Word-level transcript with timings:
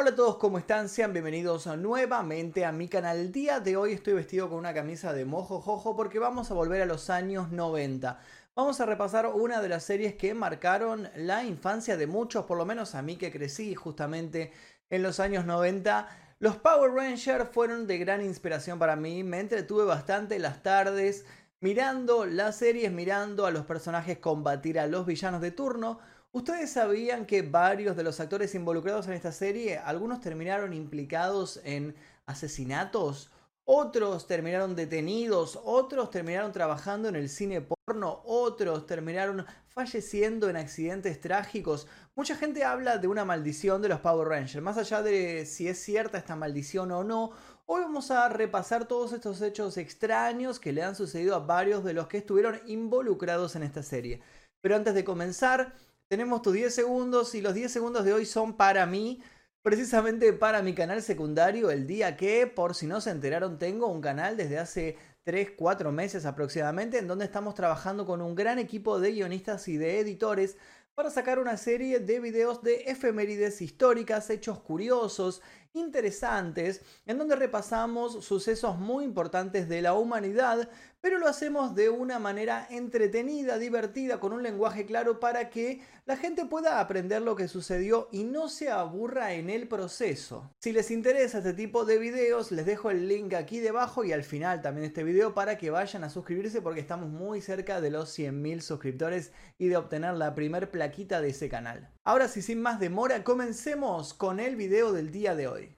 Hola 0.00 0.10
a 0.10 0.14
todos, 0.14 0.36
¿cómo 0.36 0.58
están? 0.58 0.88
Sean 0.88 1.12
bienvenidos 1.12 1.66
nuevamente 1.76 2.64
a 2.64 2.70
mi 2.70 2.86
canal. 2.86 3.16
El 3.18 3.32
día 3.32 3.58
de 3.58 3.76
hoy 3.76 3.94
estoy 3.94 4.12
vestido 4.12 4.48
con 4.48 4.58
una 4.58 4.72
camisa 4.72 5.12
de 5.12 5.24
mojo 5.24 5.60
jojo 5.60 5.96
porque 5.96 6.20
vamos 6.20 6.52
a 6.52 6.54
volver 6.54 6.82
a 6.82 6.86
los 6.86 7.10
años 7.10 7.50
90. 7.50 8.20
Vamos 8.54 8.80
a 8.80 8.86
repasar 8.86 9.26
una 9.26 9.60
de 9.60 9.68
las 9.68 9.82
series 9.82 10.14
que 10.14 10.34
marcaron 10.34 11.08
la 11.16 11.42
infancia 11.42 11.96
de 11.96 12.06
muchos, 12.06 12.44
por 12.44 12.56
lo 12.58 12.64
menos 12.64 12.94
a 12.94 13.02
mí 13.02 13.16
que 13.16 13.32
crecí 13.32 13.74
justamente 13.74 14.52
en 14.88 15.02
los 15.02 15.18
años 15.18 15.44
90. 15.44 16.08
Los 16.38 16.54
Power 16.54 16.92
Rangers 16.92 17.48
fueron 17.50 17.88
de 17.88 17.98
gran 17.98 18.24
inspiración 18.24 18.78
para 18.78 18.94
mí, 18.94 19.24
me 19.24 19.40
entretuve 19.40 19.84
bastante 19.84 20.38
las 20.38 20.62
tardes 20.62 21.24
mirando 21.58 22.24
las 22.24 22.54
series, 22.54 22.92
mirando 22.92 23.46
a 23.46 23.50
los 23.50 23.64
personajes 23.64 24.18
combatir 24.18 24.78
a 24.78 24.86
los 24.86 25.06
villanos 25.06 25.40
de 25.40 25.50
turno. 25.50 25.98
¿Ustedes 26.30 26.72
sabían 26.72 27.24
que 27.24 27.40
varios 27.40 27.96
de 27.96 28.02
los 28.02 28.20
actores 28.20 28.54
involucrados 28.54 29.06
en 29.08 29.14
esta 29.14 29.32
serie, 29.32 29.78
algunos 29.78 30.20
terminaron 30.20 30.74
implicados 30.74 31.58
en 31.64 31.94
asesinatos? 32.26 33.30
Otros 33.64 34.26
terminaron 34.26 34.76
detenidos, 34.76 35.58
otros 35.64 36.10
terminaron 36.10 36.52
trabajando 36.52 37.08
en 37.08 37.16
el 37.16 37.30
cine 37.30 37.62
porno, 37.62 38.20
otros 38.26 38.86
terminaron 38.86 39.46
falleciendo 39.68 40.50
en 40.50 40.56
accidentes 40.56 41.18
trágicos. 41.18 41.86
Mucha 42.14 42.36
gente 42.36 42.62
habla 42.62 42.98
de 42.98 43.08
una 43.08 43.24
maldición 43.24 43.80
de 43.80 43.88
los 43.88 44.00
Power 44.00 44.28
Rangers. 44.28 44.62
Más 44.62 44.76
allá 44.76 45.02
de 45.02 45.46
si 45.46 45.66
es 45.66 45.82
cierta 45.82 46.18
esta 46.18 46.36
maldición 46.36 46.92
o 46.92 47.04
no, 47.04 47.30
hoy 47.64 47.80
vamos 47.80 48.10
a 48.10 48.28
repasar 48.28 48.86
todos 48.86 49.14
estos 49.14 49.40
hechos 49.40 49.78
extraños 49.78 50.60
que 50.60 50.72
le 50.72 50.82
han 50.82 50.94
sucedido 50.94 51.34
a 51.34 51.40
varios 51.40 51.84
de 51.84 51.94
los 51.94 52.06
que 52.06 52.18
estuvieron 52.18 52.60
involucrados 52.66 53.56
en 53.56 53.62
esta 53.62 53.82
serie. 53.82 54.20
Pero 54.60 54.76
antes 54.76 54.94
de 54.94 55.04
comenzar, 55.04 55.74
tenemos 56.08 56.40
tus 56.40 56.54
10 56.54 56.74
segundos 56.74 57.34
y 57.34 57.42
los 57.42 57.54
10 57.54 57.70
segundos 57.70 58.04
de 58.04 58.14
hoy 58.14 58.24
son 58.24 58.56
para 58.56 58.86
mí, 58.86 59.22
precisamente 59.62 60.32
para 60.32 60.62
mi 60.62 60.74
canal 60.74 61.02
secundario, 61.02 61.70
el 61.70 61.86
día 61.86 62.16
que, 62.16 62.46
por 62.46 62.74
si 62.74 62.86
no 62.86 63.00
se 63.00 63.10
enteraron, 63.10 63.58
tengo 63.58 63.86
un 63.88 64.00
canal 64.00 64.36
desde 64.36 64.58
hace 64.58 64.96
3, 65.24 65.52
4 65.56 65.92
meses 65.92 66.24
aproximadamente, 66.24 66.98
en 66.98 67.08
donde 67.08 67.26
estamos 67.26 67.54
trabajando 67.54 68.06
con 68.06 68.22
un 68.22 68.34
gran 68.34 68.58
equipo 68.58 68.98
de 68.98 69.12
guionistas 69.12 69.68
y 69.68 69.76
de 69.76 70.00
editores 70.00 70.56
para 70.94 71.10
sacar 71.10 71.38
una 71.38 71.56
serie 71.56 72.00
de 72.00 72.18
videos 72.18 72.62
de 72.62 72.84
efemérides 72.86 73.60
históricas, 73.60 74.30
hechos 74.30 74.58
curiosos, 74.58 75.42
interesantes, 75.74 76.82
en 77.06 77.18
donde 77.18 77.36
repasamos 77.36 78.24
sucesos 78.24 78.78
muy 78.78 79.04
importantes 79.04 79.68
de 79.68 79.82
la 79.82 79.94
humanidad, 79.94 80.68
pero 81.00 81.18
lo 81.18 81.28
hacemos 81.28 81.74
de 81.74 81.90
una 81.90 82.18
manera 82.18 82.66
entretenida, 82.70 83.58
divertida, 83.58 84.20
con 84.20 84.32
un 84.32 84.42
lenguaje 84.42 84.84
claro 84.86 85.20
para 85.20 85.50
que 85.50 85.80
la 86.06 86.16
gente 86.16 86.46
pueda 86.46 86.80
aprender 86.80 87.22
lo 87.22 87.36
que 87.36 87.48
sucedió 87.48 88.08
y 88.10 88.24
no 88.24 88.48
se 88.48 88.70
aburra 88.70 89.34
en 89.34 89.50
el 89.50 89.68
proceso. 89.68 90.50
Si 90.60 90.72
les 90.72 90.90
interesa 90.90 91.38
este 91.38 91.52
tipo 91.52 91.84
de 91.84 91.98
videos, 91.98 92.50
les 92.50 92.66
dejo 92.66 92.90
el 92.90 93.08
link 93.08 93.34
aquí 93.34 93.60
debajo 93.60 94.04
y 94.04 94.12
al 94.12 94.24
final 94.24 94.62
también 94.62 94.86
este 94.86 95.04
video 95.04 95.34
para 95.34 95.58
que 95.58 95.70
vayan 95.70 96.04
a 96.04 96.10
suscribirse 96.10 96.62
porque 96.62 96.80
estamos 96.80 97.08
muy 97.08 97.40
cerca 97.40 97.80
de 97.80 97.90
los 97.90 98.18
100.000 98.18 98.60
suscriptores 98.60 99.32
y 99.58 99.68
de 99.68 99.76
obtener 99.76 100.14
la 100.14 100.34
primer 100.34 100.70
plaquita 100.70 101.20
de 101.20 101.30
ese 101.30 101.48
canal. 101.48 101.90
Ahora 102.04 102.28
sí, 102.28 102.42
sin 102.42 102.60
más 102.60 102.80
demora, 102.80 103.22
comencemos 103.22 104.14
con 104.14 104.40
el 104.40 104.56
video 104.56 104.92
del 104.92 105.12
día 105.12 105.34
de 105.34 105.46
hoy. 105.46 105.77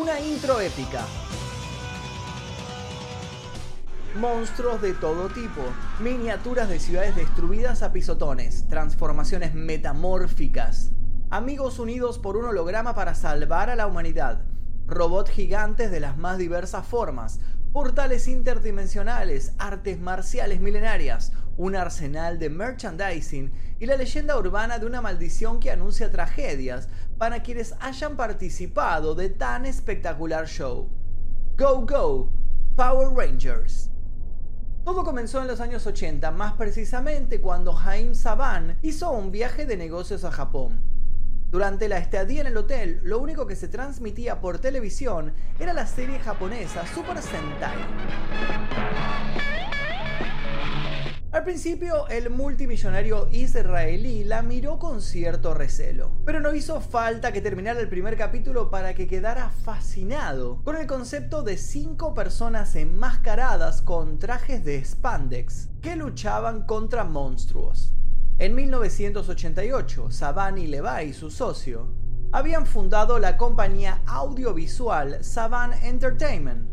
Una 0.00 0.20
intro 0.20 0.60
épica. 0.60 1.04
Monstruos 4.14 4.80
de 4.80 4.92
todo 4.92 5.28
tipo, 5.28 5.60
miniaturas 5.98 6.68
de 6.68 6.78
ciudades 6.78 7.16
destruidas 7.16 7.82
a 7.82 7.92
pisotones, 7.92 8.68
transformaciones 8.68 9.54
metamórficas, 9.54 10.92
amigos 11.30 11.80
unidos 11.80 12.20
por 12.20 12.36
un 12.36 12.44
holograma 12.44 12.94
para 12.94 13.16
salvar 13.16 13.70
a 13.70 13.74
la 13.74 13.88
humanidad, 13.88 14.44
robots 14.86 15.32
gigantes 15.32 15.90
de 15.90 15.98
las 15.98 16.16
más 16.16 16.38
diversas 16.38 16.86
formas, 16.86 17.40
portales 17.72 18.28
interdimensionales, 18.28 19.52
artes 19.58 19.98
marciales 19.98 20.60
milenarias, 20.60 21.32
un 21.56 21.74
arsenal 21.74 22.38
de 22.38 22.50
merchandising 22.50 23.50
y 23.80 23.86
la 23.86 23.96
leyenda 23.96 24.38
urbana 24.38 24.78
de 24.78 24.86
una 24.86 25.02
maldición 25.02 25.58
que 25.58 25.72
anuncia 25.72 26.12
tragedias 26.12 26.88
para 27.18 27.42
quienes 27.42 27.74
hayan 27.80 28.16
participado 28.16 29.14
de 29.14 29.28
tan 29.28 29.66
espectacular 29.66 30.46
show. 30.46 30.88
Go 31.58 31.84
Go, 31.84 32.30
Power 32.76 33.08
Rangers. 33.14 33.90
Todo 34.84 35.04
comenzó 35.04 35.42
en 35.42 35.48
los 35.48 35.60
años 35.60 35.86
80, 35.86 36.30
más 36.30 36.54
precisamente 36.54 37.40
cuando 37.40 37.74
Jaime 37.74 38.14
Saban 38.14 38.78
hizo 38.82 39.10
un 39.10 39.32
viaje 39.32 39.66
de 39.66 39.76
negocios 39.76 40.24
a 40.24 40.30
Japón. 40.30 40.80
Durante 41.50 41.88
la 41.88 41.98
estadía 41.98 42.42
en 42.42 42.46
el 42.46 42.56
hotel, 42.56 43.00
lo 43.02 43.18
único 43.18 43.46
que 43.46 43.56
se 43.56 43.68
transmitía 43.68 44.40
por 44.40 44.58
televisión 44.58 45.34
era 45.58 45.72
la 45.72 45.86
serie 45.86 46.20
japonesa 46.20 46.86
Super 46.86 47.20
Sentai. 47.20 48.47
Al 51.38 51.44
principio, 51.44 52.08
el 52.08 52.30
multimillonario 52.30 53.28
israelí 53.30 54.24
la 54.24 54.42
miró 54.42 54.80
con 54.80 55.00
cierto 55.00 55.54
recelo, 55.54 56.10
pero 56.24 56.40
no 56.40 56.52
hizo 56.52 56.80
falta 56.80 57.30
que 57.30 57.40
terminara 57.40 57.78
el 57.78 57.88
primer 57.88 58.16
capítulo 58.16 58.70
para 58.70 58.92
que 58.92 59.06
quedara 59.06 59.48
fascinado 59.48 60.60
con 60.64 60.74
el 60.74 60.88
concepto 60.88 61.44
de 61.44 61.56
cinco 61.56 62.12
personas 62.12 62.74
enmascaradas 62.74 63.82
con 63.82 64.18
trajes 64.18 64.64
de 64.64 64.84
spandex 64.84 65.68
que 65.80 65.94
luchaban 65.94 66.66
contra 66.66 67.04
monstruos. 67.04 67.94
En 68.38 68.56
1988, 68.56 70.10
Saban 70.10 70.58
y 70.58 70.66
Levi, 70.66 71.12
su 71.12 71.30
socio, 71.30 71.86
habían 72.32 72.66
fundado 72.66 73.20
la 73.20 73.36
compañía 73.36 74.02
audiovisual 74.06 75.22
Saban 75.22 75.72
Entertainment, 75.84 76.68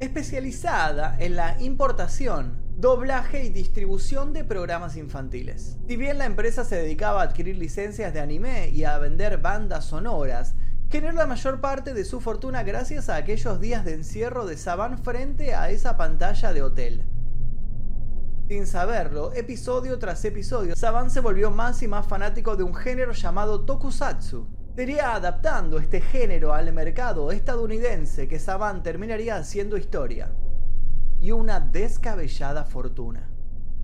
especializada 0.00 1.18
en 1.18 1.36
la 1.36 1.60
importación, 1.60 2.64
doblaje 2.76 3.44
y 3.44 3.48
distribución 3.48 4.32
de 4.32 4.44
programas 4.44 4.96
infantiles. 4.96 5.78
Si 5.88 5.96
bien 5.96 6.18
la 6.18 6.26
empresa 6.26 6.64
se 6.64 6.76
dedicaba 6.76 7.22
a 7.22 7.24
adquirir 7.24 7.56
licencias 7.56 8.12
de 8.12 8.20
anime 8.20 8.68
y 8.68 8.84
a 8.84 8.98
vender 8.98 9.38
bandas 9.38 9.86
sonoras, 9.86 10.54
generó 10.90 11.14
la 11.14 11.26
mayor 11.26 11.60
parte 11.60 11.94
de 11.94 12.04
su 12.04 12.20
fortuna 12.20 12.62
gracias 12.62 13.08
a 13.08 13.16
aquellos 13.16 13.60
días 13.60 13.84
de 13.84 13.94
encierro 13.94 14.46
de 14.46 14.56
Saban 14.56 14.98
frente 14.98 15.54
a 15.54 15.70
esa 15.70 15.96
pantalla 15.96 16.52
de 16.52 16.62
hotel 16.62 17.04
sin 18.48 18.64
saberlo, 18.68 19.32
episodio 19.32 19.98
tras 19.98 20.24
episodio, 20.24 20.76
Saban 20.76 21.10
se 21.10 21.18
volvió 21.18 21.50
más 21.50 21.82
y 21.82 21.88
más 21.88 22.06
fanático 22.06 22.54
de 22.54 22.62
un 22.62 22.76
género 22.76 23.10
llamado 23.12 23.62
tokusatsu. 23.62 24.46
Sería 24.76 25.16
adaptando 25.16 25.80
este 25.80 26.00
género 26.00 26.54
al 26.54 26.72
mercado 26.72 27.32
estadounidense 27.32 28.28
que 28.28 28.38
Saban 28.38 28.84
terminaría 28.84 29.34
haciendo 29.34 29.76
historia. 29.76 30.30
Y 31.20 31.32
una 31.32 31.60
descabellada 31.60 32.64
fortuna. 32.64 33.30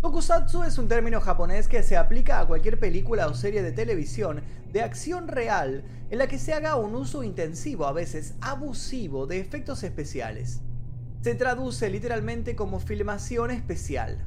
Tokusatsu 0.03 0.65
es 0.65 0.79
un 0.79 0.89
término 0.89 1.21
japonés 1.21 1.69
que 1.69 1.83
se 1.85 1.97
aplica 1.97 2.41
a 2.41 2.47
cualquier 2.47 2.81
película 2.81 3.29
o 3.29 3.35
serie 3.35 3.63
de 3.63 3.71
televisión 3.71 4.43
de 4.73 4.83
acción 4.83 5.29
real 5.29 5.85
en 6.11 6.19
la 6.19 6.27
que 6.27 6.39
se 6.39 6.53
haga 6.53 6.75
un 6.75 6.95
uso 6.97 7.23
intensivo, 7.23 7.87
a 7.87 7.93
veces 7.93 8.35
abusivo, 8.41 9.27
de 9.29 9.39
efectos 9.39 9.85
especiales. 9.85 10.61
Se 11.21 11.37
traduce 11.37 11.89
literalmente 11.89 12.57
como 12.57 12.81
filmación 12.81 13.53
especial. 13.53 14.27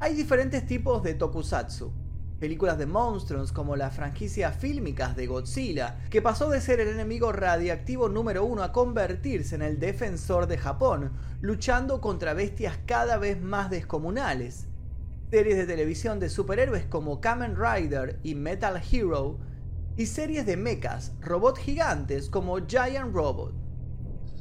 Hay 0.00 0.14
diferentes 0.14 0.66
tipos 0.66 1.04
de 1.04 1.14
tokusatsu. 1.14 1.92
Películas 2.40 2.78
de 2.78 2.86
monstruos 2.86 3.52
como 3.52 3.76
la 3.76 3.90
franquicia 3.90 4.50
fílmicas 4.50 5.14
de 5.14 5.26
Godzilla, 5.26 5.98
que 6.08 6.22
pasó 6.22 6.48
de 6.48 6.62
ser 6.62 6.80
el 6.80 6.88
enemigo 6.88 7.32
radiactivo 7.32 8.08
número 8.08 8.46
uno 8.46 8.62
a 8.62 8.72
convertirse 8.72 9.56
en 9.56 9.60
el 9.60 9.78
defensor 9.78 10.46
de 10.46 10.56
Japón, 10.56 11.12
luchando 11.42 12.00
contra 12.00 12.32
bestias 12.32 12.78
cada 12.86 13.18
vez 13.18 13.42
más 13.42 13.68
descomunales. 13.68 14.68
Series 15.30 15.58
de 15.58 15.66
televisión 15.66 16.18
de 16.18 16.30
superhéroes 16.30 16.86
como 16.86 17.20
Kamen 17.20 17.56
Rider 17.56 18.18
y 18.22 18.34
Metal 18.34 18.82
Hero, 18.90 19.38
y 19.98 20.06
series 20.06 20.46
de 20.46 20.56
mechas, 20.56 21.12
robots 21.20 21.60
gigantes 21.60 22.30
como 22.30 22.66
Giant 22.66 23.14
Robot. 23.14 23.52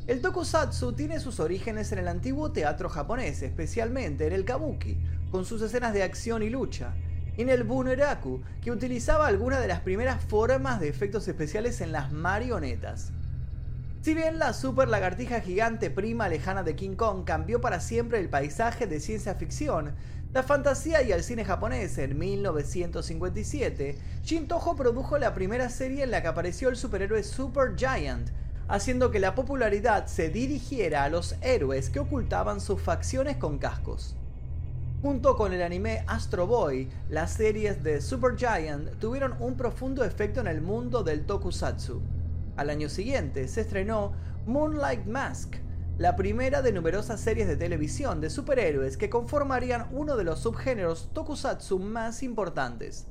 El 0.08 0.22
tokusatsu 0.22 0.94
tiene 0.94 1.20
sus 1.20 1.42
orígenes 1.42 1.92
en 1.92 2.00
el 2.00 2.08
antiguo 2.08 2.54
teatro 2.54 2.88
japonés, 2.88 3.42
especialmente 3.42 4.26
en 4.26 4.32
el 4.32 4.46
kabuki, 4.46 4.98
con 5.32 5.44
sus 5.44 5.62
escenas 5.62 5.94
de 5.94 6.04
acción 6.04 6.42
y 6.44 6.50
lucha, 6.50 6.96
en 7.40 7.50
el 7.50 7.64
Buneraku, 7.64 8.42
que 8.62 8.72
utilizaba 8.72 9.28
algunas 9.28 9.62
de 9.62 9.68
las 9.68 9.80
primeras 9.80 10.22
formas 10.24 10.80
de 10.80 10.90
efectos 10.90 11.28
especiales 11.28 11.80
en 11.80 11.94
las 11.94 12.12
marionetas. 12.12 13.12
Si 14.02 14.14
bien 14.14 14.40
la 14.40 14.54
super 14.54 14.88
lagartija 14.88 15.40
gigante 15.40 15.90
prima 15.90 16.28
lejana 16.28 16.64
de 16.64 16.76
King 16.76 16.96
Kong 16.96 17.24
cambió 17.26 17.62
para 17.62 17.80
siempre 17.80 18.20
el 18.20 18.30
paisaje 18.30 18.88
de 18.88 19.00
ciencia 19.00 19.36
ficción, 19.36 19.94
la 20.34 20.44
fantasía 20.44 21.02
y 21.02 21.12
el 21.12 21.24
cine 21.24 21.46
japonés 21.46 21.98
en 21.98 22.20
1957, 22.20 23.98
Shin 24.24 24.48
Toho 24.48 24.76
produjo 24.76 25.18
la 25.18 25.34
primera 25.34 25.70
serie 25.70 26.04
en 26.04 26.12
la 26.12 26.22
que 26.22 26.28
apareció 26.28 26.70
el 26.70 26.76
superhéroe 26.76 27.24
Super 27.24 27.76
Giant, 27.76 28.30
haciendo 28.68 29.12
que 29.12 29.20
la 29.20 29.34
popularidad 29.34 30.08
se 30.08 30.30
dirigiera 30.30 31.06
a 31.06 31.10
los 31.10 31.36
héroes 31.42 31.90
que 31.90 32.00
ocultaban 32.00 32.62
sus 32.62 32.82
facciones 32.82 33.38
con 33.38 33.58
cascos. 33.58 34.16
Junto 35.02 35.38
con 35.38 35.54
el 35.54 35.62
anime 35.62 36.04
Astro 36.08 36.46
Boy, 36.46 36.90
las 37.10 37.32
series 37.32 37.82
de 37.84 38.02
Super 38.02 38.36
Giant 38.36 39.00
tuvieron 39.00 39.34
un 39.40 39.56
profundo 39.56 40.04
efecto 40.04 40.42
en 40.42 40.48
el 40.48 40.60
mundo 40.60 41.04
del 41.04 41.26
tokusatsu. 41.26 42.02
Al 42.58 42.70
año 42.70 42.90
siguiente 42.90 43.48
se 43.48 43.62
estrenó 43.62 44.12
Moonlight 44.46 45.06
Mask, 45.06 45.56
la 45.98 46.18
primera 46.18 46.62
de 46.62 46.74
numerosas 46.74 47.22
series 47.22 47.48
de 47.48 47.56
televisión 47.56 48.20
de 48.20 48.30
superhéroes 48.30 48.98
que 48.98 49.10
conformarían 49.10 49.88
uno 49.94 50.18
de 50.18 50.26
los 50.26 50.40
subgéneros 50.40 51.10
tokusatsu 51.14 51.80
más 51.80 52.22
importantes. 52.22 53.08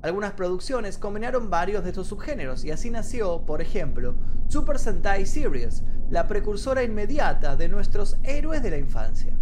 Algunas 0.00 0.34
producciones 0.34 0.96
combinaron 0.96 1.50
varios 1.50 1.82
de 1.82 1.90
estos 1.90 2.06
subgéneros 2.06 2.64
y 2.64 2.70
así 2.70 2.88
nació, 2.88 3.42
por 3.46 3.60
ejemplo, 3.60 4.14
Super 4.46 4.78
Sentai 4.78 5.26
Series, 5.26 5.82
la 6.08 6.28
precursora 6.28 6.84
inmediata 6.84 7.56
de 7.56 7.68
nuestros 7.68 8.16
héroes 8.22 8.62
de 8.62 8.70
la 8.70 8.78
infancia. 8.78 9.36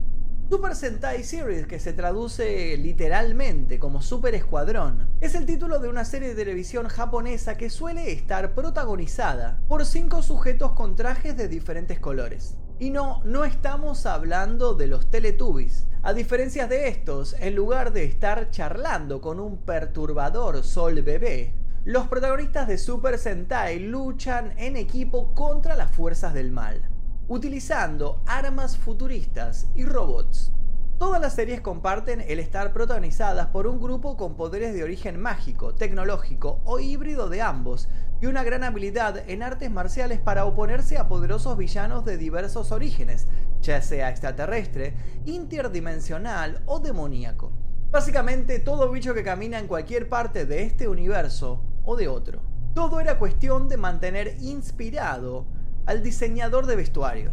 Super 0.51 0.75
Sentai 0.75 1.23
Series, 1.23 1.69
que 1.69 1.79
se 1.79 1.93
traduce 1.93 2.77
literalmente 2.77 3.79
como 3.79 4.03
Super 4.03 4.35
Escuadrón, 4.35 5.09
es 5.21 5.37
el 5.37 5.47
título 5.47 5.79
de 5.79 5.89
una 5.89 6.05
serie 6.05 6.31
de 6.31 6.35
televisión 6.35 6.89
japonesa 6.89 7.57
que 7.57 7.71
suele 7.71 8.11
estar 8.11 8.53
protagonizada 8.53 9.61
por 9.69 9.87
cinco 9.87 10.23
sujetos 10.23 10.73
con 10.73 10.97
trajes 10.97 11.37
de 11.37 11.47
diferentes 11.47 12.01
colores. 12.01 12.57
Y 12.81 12.91
no, 12.91 13.23
no 13.23 13.45
estamos 13.45 14.07
hablando 14.07 14.75
de 14.75 14.89
los 14.89 15.09
Teletubbies. 15.09 15.87
A 16.03 16.15
diferencia 16.15 16.67
de 16.67 16.89
estos, 16.89 17.37
en 17.39 17.55
lugar 17.55 17.93
de 17.93 18.03
estar 18.03 18.51
charlando 18.51 19.21
con 19.21 19.39
un 19.39 19.59
perturbador 19.59 20.65
sol 20.65 21.01
bebé, 21.03 21.55
los 21.85 22.09
protagonistas 22.09 22.67
de 22.67 22.77
Super 22.77 23.19
Sentai 23.19 23.79
luchan 23.79 24.53
en 24.59 24.77
equipo 24.77 25.33
contra 25.33 25.77
las 25.77 25.93
fuerzas 25.93 26.35
del 26.35 26.51
mal 26.51 26.90
utilizando 27.31 28.21
armas 28.27 28.77
futuristas 28.77 29.69
y 29.77 29.85
robots. 29.85 30.53
Todas 30.99 31.21
las 31.21 31.35
series 31.35 31.61
comparten 31.61 32.21
el 32.21 32.41
estar 32.41 32.73
protagonizadas 32.73 33.47
por 33.47 33.69
un 33.69 33.81
grupo 33.81 34.17
con 34.17 34.35
poderes 34.35 34.75
de 34.75 34.83
origen 34.83 35.21
mágico, 35.21 35.73
tecnológico 35.73 36.61
o 36.65 36.81
híbrido 36.81 37.29
de 37.29 37.41
ambos, 37.41 37.89
y 38.21 38.27
una 38.27 38.43
gran 38.43 38.65
habilidad 38.65 39.31
en 39.31 39.45
artes 39.45 39.71
marciales 39.71 40.19
para 40.19 40.45
oponerse 40.45 40.99
a 40.99 41.07
poderosos 41.07 41.57
villanos 41.57 42.05
de 42.05 42.17
diversos 42.19 42.73
orígenes, 42.73 43.29
ya 43.63 43.81
sea 43.81 44.11
extraterrestre, 44.11 44.97
interdimensional 45.25 46.65
o 46.67 46.81
demoníaco. 46.81 47.53
Básicamente 47.93 48.59
todo 48.59 48.91
bicho 48.91 49.15
que 49.15 49.23
camina 49.23 49.61
en 49.61 49.69
cualquier 49.69 50.09
parte 50.09 50.47
de 50.47 50.65
este 50.65 50.89
universo 50.89 51.63
o 51.85 51.95
de 51.95 52.09
otro. 52.09 52.43
Todo 52.75 52.99
era 52.99 53.21
cuestión 53.21 53.69
de 53.69 53.77
mantener 53.77 54.37
inspirado 54.41 55.47
al 55.87 56.03
diseñador 56.03 56.67
de 56.67 56.77
vestuario. 56.77 57.33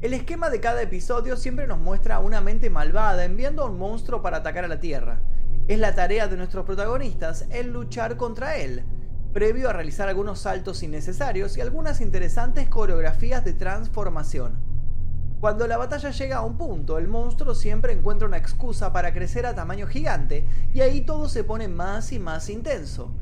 El 0.00 0.14
esquema 0.14 0.50
de 0.50 0.60
cada 0.60 0.82
episodio 0.82 1.36
siempre 1.36 1.66
nos 1.66 1.78
muestra 1.78 2.16
a 2.16 2.20
una 2.20 2.40
mente 2.40 2.70
malvada 2.70 3.24
enviando 3.24 3.62
a 3.62 3.66
un 3.66 3.78
monstruo 3.78 4.20
para 4.20 4.38
atacar 4.38 4.64
a 4.64 4.68
la 4.68 4.80
Tierra. 4.80 5.20
Es 5.68 5.78
la 5.78 5.94
tarea 5.94 6.26
de 6.26 6.36
nuestros 6.36 6.66
protagonistas 6.66 7.46
el 7.50 7.72
luchar 7.72 8.16
contra 8.16 8.56
él, 8.56 8.84
previo 9.32 9.70
a 9.70 9.72
realizar 9.72 10.08
algunos 10.08 10.40
saltos 10.40 10.82
innecesarios 10.82 11.56
y 11.56 11.60
algunas 11.60 12.00
interesantes 12.00 12.68
coreografías 12.68 13.44
de 13.44 13.52
transformación. 13.52 14.58
Cuando 15.38 15.66
la 15.66 15.76
batalla 15.76 16.10
llega 16.10 16.36
a 16.36 16.44
un 16.44 16.56
punto, 16.56 16.98
el 16.98 17.08
monstruo 17.08 17.54
siempre 17.54 17.92
encuentra 17.92 18.28
una 18.28 18.36
excusa 18.36 18.92
para 18.92 19.12
crecer 19.12 19.46
a 19.46 19.54
tamaño 19.54 19.86
gigante 19.86 20.46
y 20.72 20.80
ahí 20.82 21.00
todo 21.00 21.28
se 21.28 21.42
pone 21.44 21.68
más 21.68 22.12
y 22.12 22.18
más 22.18 22.48
intenso. 22.48 23.12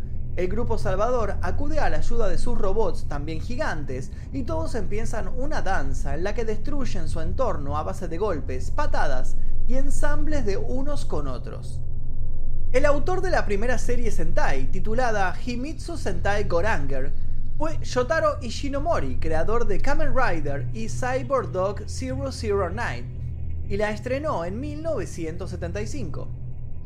El 0.40 0.48
grupo 0.48 0.78
Salvador 0.78 1.36
acude 1.42 1.80
a 1.80 1.90
la 1.90 1.98
ayuda 1.98 2.26
de 2.26 2.38
sus 2.38 2.56
robots, 2.56 3.04
también 3.08 3.42
gigantes, 3.42 4.10
y 4.32 4.44
todos 4.44 4.74
empiezan 4.74 5.28
una 5.28 5.60
danza 5.60 6.14
en 6.14 6.24
la 6.24 6.34
que 6.34 6.46
destruyen 6.46 7.10
su 7.10 7.20
entorno 7.20 7.76
a 7.76 7.82
base 7.82 8.08
de 8.08 8.16
golpes, 8.16 8.70
patadas 8.70 9.36
y 9.68 9.74
ensambles 9.74 10.46
de 10.46 10.56
unos 10.56 11.04
con 11.04 11.28
otros. 11.28 11.82
El 12.72 12.86
autor 12.86 13.20
de 13.20 13.28
la 13.28 13.44
primera 13.44 13.76
serie 13.76 14.10
Sentai, 14.10 14.70
titulada 14.70 15.36
Himitsu 15.44 15.98
Sentai 15.98 16.44
Goranger, 16.44 17.12
fue 17.58 17.78
Shotaro 17.82 18.38
Ishinomori, 18.40 19.18
creador 19.18 19.66
de 19.66 19.78
Kamen 19.78 20.14
Rider 20.16 20.66
y 20.72 20.88
Cyborg 20.88 21.52
Dog 21.52 21.82
009, 21.84 23.04
y 23.68 23.76
la 23.76 23.90
estrenó 23.90 24.46
en 24.46 24.58
1975. 24.58 26.39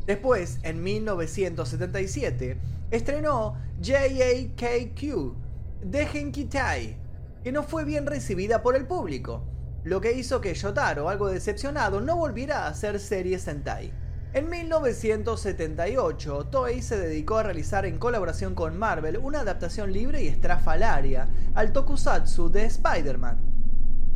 Después, 0.05 0.59
en 0.63 0.83
1977, 0.83 2.57
estrenó 2.91 3.55
JAKQ 3.81 5.33
de 5.81 6.05
Genkitai, 6.05 6.97
que 7.43 7.51
no 7.51 7.63
fue 7.63 7.85
bien 7.85 8.05
recibida 8.05 8.61
por 8.61 8.75
el 8.75 8.85
público, 8.85 9.43
lo 9.83 10.01
que 10.01 10.13
hizo 10.13 10.41
que 10.41 10.53
Yotaro, 10.53 11.09
algo 11.09 11.29
decepcionado, 11.29 12.01
no 12.01 12.15
volviera 12.17 12.63
a 12.63 12.67
hacer 12.69 12.99
series 12.99 13.43
Sentai. 13.43 13.93
En 14.33 14.49
1978, 14.49 16.47
Toei 16.47 16.81
se 16.81 16.97
dedicó 16.97 17.37
a 17.37 17.43
realizar 17.43 17.85
en 17.85 17.99
colaboración 17.99 18.55
con 18.55 18.77
Marvel 18.77 19.17
una 19.17 19.41
adaptación 19.41 19.93
libre 19.93 20.23
y 20.23 20.27
estrafalaria 20.27 21.29
al 21.53 21.71
tokusatsu 21.71 22.49
de 22.49 22.65
Spider-Man, 22.65 23.37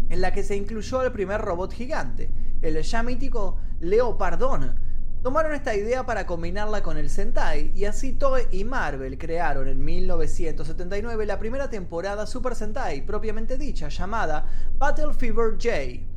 en 0.10 0.22
la 0.22 0.34
que 0.34 0.44
se 0.44 0.56
incluyó 0.56 1.04
el 1.04 1.12
primer 1.12 1.40
robot 1.40 1.72
gigante, 1.72 2.32
el 2.62 2.82
ya 2.82 3.04
mítico 3.04 3.60
Leopardon, 3.80 4.89
Tomaron 5.22 5.54
esta 5.54 5.76
idea 5.76 6.06
para 6.06 6.26
combinarla 6.26 6.82
con 6.82 6.98
el 6.98 7.10
Sentai 7.10 7.74
y 7.76 7.84
así 7.84 8.14
Toei 8.14 8.46
y 8.52 8.64
Marvel 8.64 9.18
crearon 9.18 9.68
en 9.68 9.84
1979 9.84 11.26
la 11.26 11.38
primera 11.38 11.70
temporada 11.70 12.26
Super 12.26 12.56
Sentai 12.56 13.06
propiamente 13.06 13.58
dicha 13.58 13.90
llamada 13.90 14.46
Battle 14.78 15.14
Fever 15.14 15.56
J. 15.62 16.09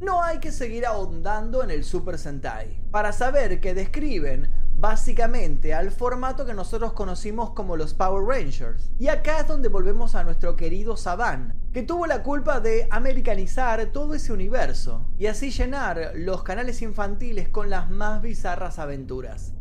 No 0.00 0.22
hay 0.22 0.40
que 0.40 0.50
seguir 0.50 0.86
ahondando 0.86 1.62
en 1.62 1.70
el 1.70 1.84
Super 1.84 2.18
Sentai 2.18 2.80
para 2.90 3.12
saber 3.12 3.60
que 3.60 3.74
describen 3.74 4.50
básicamente 4.76 5.72
al 5.72 5.92
formato 5.92 6.44
que 6.44 6.52
nosotros 6.52 6.94
conocimos 6.94 7.50
como 7.50 7.76
los 7.76 7.94
Power 7.94 8.24
Rangers. 8.24 8.90
Y 8.98 9.06
acá 9.06 9.40
es 9.40 9.46
donde 9.46 9.68
volvemos 9.68 10.16
a 10.16 10.24
nuestro 10.24 10.56
querido 10.56 10.96
Saban, 10.96 11.54
que 11.72 11.84
tuvo 11.84 12.06
la 12.06 12.24
culpa 12.24 12.58
de 12.58 12.88
americanizar 12.90 13.86
todo 13.92 14.14
ese 14.14 14.32
universo 14.32 15.06
y 15.16 15.26
así 15.26 15.52
llenar 15.52 16.12
los 16.16 16.42
canales 16.42 16.82
infantiles 16.82 17.48
con 17.48 17.70
las 17.70 17.88
más 17.88 18.20
bizarras 18.20 18.80
aventuras. 18.80 19.52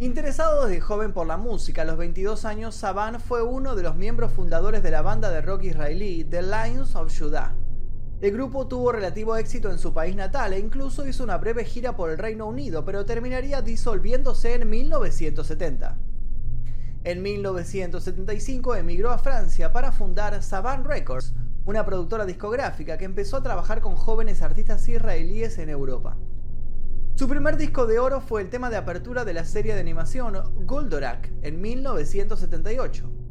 Interesado 0.00 0.66
desde 0.66 0.80
joven 0.80 1.12
por 1.12 1.28
la 1.28 1.36
música, 1.36 1.82
a 1.82 1.84
los 1.84 1.96
22 1.96 2.44
años 2.44 2.74
Saban 2.74 3.20
fue 3.20 3.44
uno 3.44 3.76
de 3.76 3.84
los 3.84 3.94
miembros 3.94 4.32
fundadores 4.32 4.82
de 4.82 4.90
la 4.90 5.00
banda 5.00 5.30
de 5.30 5.42
rock 5.42 5.62
israelí 5.62 6.24
The 6.24 6.42
Lions 6.42 6.96
of 6.96 7.16
Judah. 7.16 7.54
El 8.22 8.30
grupo 8.30 8.68
tuvo 8.68 8.92
relativo 8.92 9.34
éxito 9.34 9.68
en 9.68 9.80
su 9.80 9.92
país 9.92 10.14
natal 10.14 10.52
e 10.52 10.60
incluso 10.60 11.04
hizo 11.08 11.24
una 11.24 11.38
breve 11.38 11.64
gira 11.64 11.96
por 11.96 12.08
el 12.08 12.18
Reino 12.18 12.46
Unido, 12.46 12.84
pero 12.84 13.04
terminaría 13.04 13.62
disolviéndose 13.62 14.54
en 14.54 14.70
1970. 14.70 15.98
En 17.02 17.20
1975 17.20 18.76
emigró 18.76 19.10
a 19.10 19.18
Francia 19.18 19.72
para 19.72 19.90
fundar 19.90 20.40
Saban 20.40 20.84
Records, 20.84 21.34
una 21.66 21.84
productora 21.84 22.24
discográfica 22.24 22.96
que 22.96 23.06
empezó 23.06 23.38
a 23.38 23.42
trabajar 23.42 23.80
con 23.80 23.96
jóvenes 23.96 24.40
artistas 24.42 24.88
israelíes 24.88 25.58
en 25.58 25.68
Europa. 25.68 26.16
Su 27.16 27.26
primer 27.26 27.56
disco 27.56 27.86
de 27.86 27.98
oro 27.98 28.20
fue 28.20 28.40
el 28.42 28.50
tema 28.50 28.70
de 28.70 28.76
apertura 28.76 29.24
de 29.24 29.34
la 29.34 29.44
serie 29.44 29.74
de 29.74 29.80
animación 29.80 30.64
Goldorak 30.64 31.32
en 31.42 31.60
1978. 31.60 33.21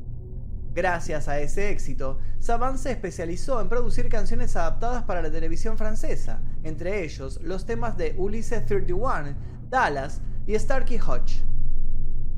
Gracias 0.74 1.28
a 1.28 1.38
ese 1.40 1.70
éxito, 1.70 2.20
Saban 2.40 2.78
se 2.78 2.92
especializó 2.92 3.60
en 3.60 3.68
producir 3.68 4.08
canciones 4.08 4.56
adaptadas 4.56 5.04
para 5.04 5.22
la 5.22 5.30
televisión 5.30 5.78
francesa, 5.78 6.42
entre 6.64 7.04
ellos 7.04 7.42
los 7.42 7.66
temas 7.66 7.98
de 7.98 8.16
Ulysse 8.18 8.62
31, 8.62 9.36
Dallas 9.70 10.22
y 10.48 10.58
Starkey 10.58 10.98
Hodge. 10.98 11.44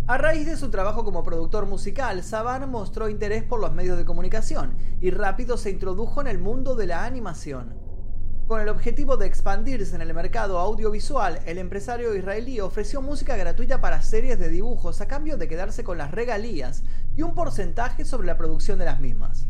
A 0.08 0.18
raíz 0.18 0.48
de 0.48 0.58
su 0.58 0.72
trabajo 0.72 1.06
como 1.06 1.22
productor 1.22 1.68
musical, 1.68 2.24
Saban 2.24 2.72
mostró 2.72 3.08
interés 3.08 3.44
por 3.44 3.60
los 3.60 3.72
medios 3.72 4.00
de 4.00 4.06
comunicación 4.06 4.78
y 5.00 5.12
rápido 5.12 5.56
se 5.56 5.70
introdujo 5.70 6.20
en 6.20 6.26
el 6.26 6.40
mundo 6.40 6.76
de 6.76 6.88
la 6.88 7.06
animación. 7.06 7.84
Con 8.48 8.60
el 8.60 8.68
objetivo 8.68 9.16
de 9.16 9.26
expandirse 9.26 9.96
en 9.96 10.02
el 10.02 10.14
mercado 10.14 10.60
audiovisual, 10.60 11.40
el 11.46 11.58
empresario 11.58 12.14
israelí 12.14 12.60
ofreció 12.60 13.02
música 13.02 13.38
gratuita 13.38 13.80
para 13.80 14.02
series 14.02 14.38
de 14.38 14.50
dibujos 14.50 15.00
a 15.00 15.08
cambio 15.08 15.38
de 15.38 15.48
quedarse 15.48 15.86
con 15.86 15.98
las 15.98 16.12
regalías 16.12 16.84
y 17.16 17.22
un 17.22 17.36
porcentaje 17.36 18.06
sobre 18.06 18.28
la 18.28 18.38
producción 18.38 18.80
de 18.80 18.86
las 18.86 19.00
mismas. 19.00 19.46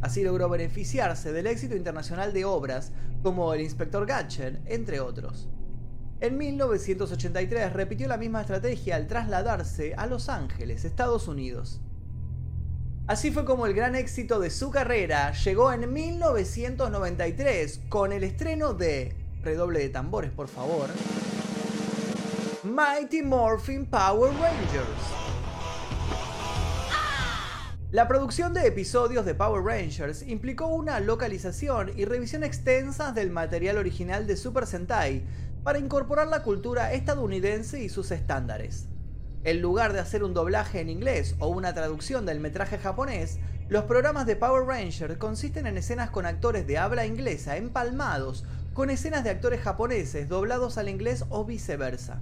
Así 0.00 0.22
logró 0.22 0.48
beneficiarse 0.48 1.32
del 1.32 1.48
éxito 1.48 1.74
internacional 1.74 2.32
de 2.32 2.44
obras 2.44 2.92
como 3.22 3.52
El 3.52 3.62
Inspector 3.62 4.06
Gadget, 4.06 4.60
entre 4.66 5.00
otros. 5.00 5.48
En 6.20 6.36
1983 6.36 7.72
repitió 7.72 8.08
la 8.08 8.16
misma 8.16 8.40
estrategia 8.40 8.96
al 8.96 9.06
trasladarse 9.06 9.94
a 9.94 10.06
Los 10.06 10.28
Ángeles, 10.28 10.84
Estados 10.84 11.28
Unidos. 11.28 11.80
Así 13.06 13.30
fue 13.30 13.44
como 13.44 13.66
el 13.66 13.74
gran 13.74 13.96
éxito 13.96 14.38
de 14.38 14.50
su 14.50 14.70
carrera 14.70 15.32
llegó 15.32 15.72
en 15.72 15.92
1993 15.92 17.80
con 17.88 18.12
el 18.12 18.22
estreno 18.22 18.74
de, 18.74 19.14
redoble 19.42 19.78
de 19.78 19.88
tambores 19.88 20.30
por 20.30 20.48
favor, 20.48 20.90
Mighty 22.64 23.22
Morphin 23.22 23.86
Power 23.86 24.32
Rangers. 24.32 25.27
La 27.90 28.06
producción 28.06 28.52
de 28.52 28.66
episodios 28.66 29.24
de 29.24 29.34
Power 29.34 29.64
Rangers 29.64 30.20
implicó 30.20 30.66
una 30.66 31.00
localización 31.00 31.90
y 31.96 32.04
revisión 32.04 32.44
extensas 32.44 33.14
del 33.14 33.30
material 33.30 33.78
original 33.78 34.26
de 34.26 34.36
Super 34.36 34.66
Sentai 34.66 35.24
para 35.62 35.78
incorporar 35.78 36.28
la 36.28 36.42
cultura 36.42 36.92
estadounidense 36.92 37.82
y 37.82 37.88
sus 37.88 38.10
estándares. 38.10 38.88
En 39.42 39.62
lugar 39.62 39.94
de 39.94 40.00
hacer 40.00 40.22
un 40.22 40.34
doblaje 40.34 40.80
en 40.80 40.90
inglés 40.90 41.34
o 41.38 41.48
una 41.48 41.72
traducción 41.72 42.26
del 42.26 42.40
metraje 42.40 42.76
japonés, 42.76 43.38
los 43.70 43.84
programas 43.84 44.26
de 44.26 44.36
Power 44.36 44.66
Rangers 44.66 45.16
consisten 45.16 45.66
en 45.66 45.78
escenas 45.78 46.10
con 46.10 46.26
actores 46.26 46.66
de 46.66 46.76
habla 46.76 47.06
inglesa 47.06 47.56
empalmados 47.56 48.44
con 48.74 48.90
escenas 48.90 49.24
de 49.24 49.30
actores 49.30 49.62
japoneses 49.62 50.28
doblados 50.28 50.76
al 50.76 50.90
inglés 50.90 51.24
o 51.30 51.46
viceversa. 51.46 52.20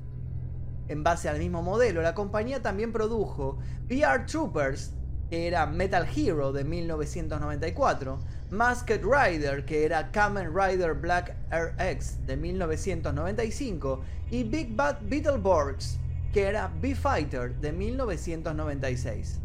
En 0.87 1.03
base 1.03 1.29
al 1.29 1.41
mismo 1.41 1.61
modelo, 1.63 2.03
la 2.03 2.15
compañía 2.15 2.63
también 2.63 2.93
produjo 2.93 3.59
VR 3.91 4.27
Troopers, 4.27 4.93
que 5.29 5.47
era 5.47 5.67
Metal 5.67 6.07
Hero 6.15 6.53
de 6.53 6.65
1994, 6.65 8.19
Masked 8.51 9.03
Rider, 9.05 9.65
que 9.65 9.85
era 9.85 10.11
Kamen 10.13 10.55
Rider 10.55 10.95
Black 10.95 11.35
RX 11.51 12.27
de 12.27 12.37
1995, 12.37 14.01
y 14.31 14.45
Big 14.45 14.75
Bad 14.75 14.99
Beetleborgs, 15.03 15.99
que 16.33 16.45
era 16.45 16.71
B-Fighter 16.81 17.55
de 17.57 17.73
1996. 17.73 19.41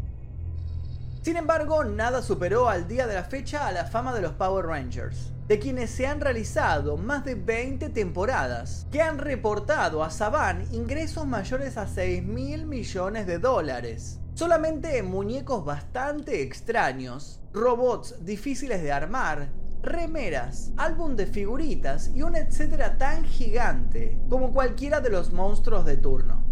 Sin 1.22 1.36
embargo, 1.36 1.84
nada 1.84 2.20
superó 2.20 2.68
al 2.68 2.88
día 2.88 3.06
de 3.06 3.14
la 3.14 3.24
fecha 3.24 3.66
a 3.66 3.72
la 3.72 3.84
fama 3.84 4.12
de 4.12 4.22
los 4.22 4.32
Power 4.32 4.66
Rangers, 4.66 5.32
de 5.46 5.58
quienes 5.58 5.90
se 5.90 6.06
han 6.06 6.20
realizado 6.20 6.96
más 6.96 7.24
de 7.24 7.36
20 7.36 7.90
temporadas, 7.90 8.86
que 8.90 9.00
han 9.00 9.18
reportado 9.18 10.02
a 10.02 10.10
Saban 10.10 10.66
ingresos 10.72 11.26
mayores 11.26 11.76
a 11.76 11.86
6 11.86 12.24
mil 12.24 12.66
millones 12.66 13.26
de 13.26 13.38
dólares, 13.38 14.18
Solamente 14.34 15.02
muñecos 15.02 15.62
bastante 15.62 16.40
extraños, 16.40 17.38
robots 17.52 18.24
difíciles 18.24 18.82
de 18.82 18.90
armar, 18.90 19.50
remeras, 19.82 20.72
álbum 20.78 21.16
de 21.16 21.26
figuritas 21.26 22.10
y 22.14 22.22
un 22.22 22.36
etcétera 22.36 22.96
tan 22.96 23.24
gigante 23.24 24.18
como 24.30 24.54
cualquiera 24.54 25.02
de 25.02 25.10
los 25.10 25.34
monstruos 25.34 25.84
de 25.84 25.98
turno. 25.98 26.42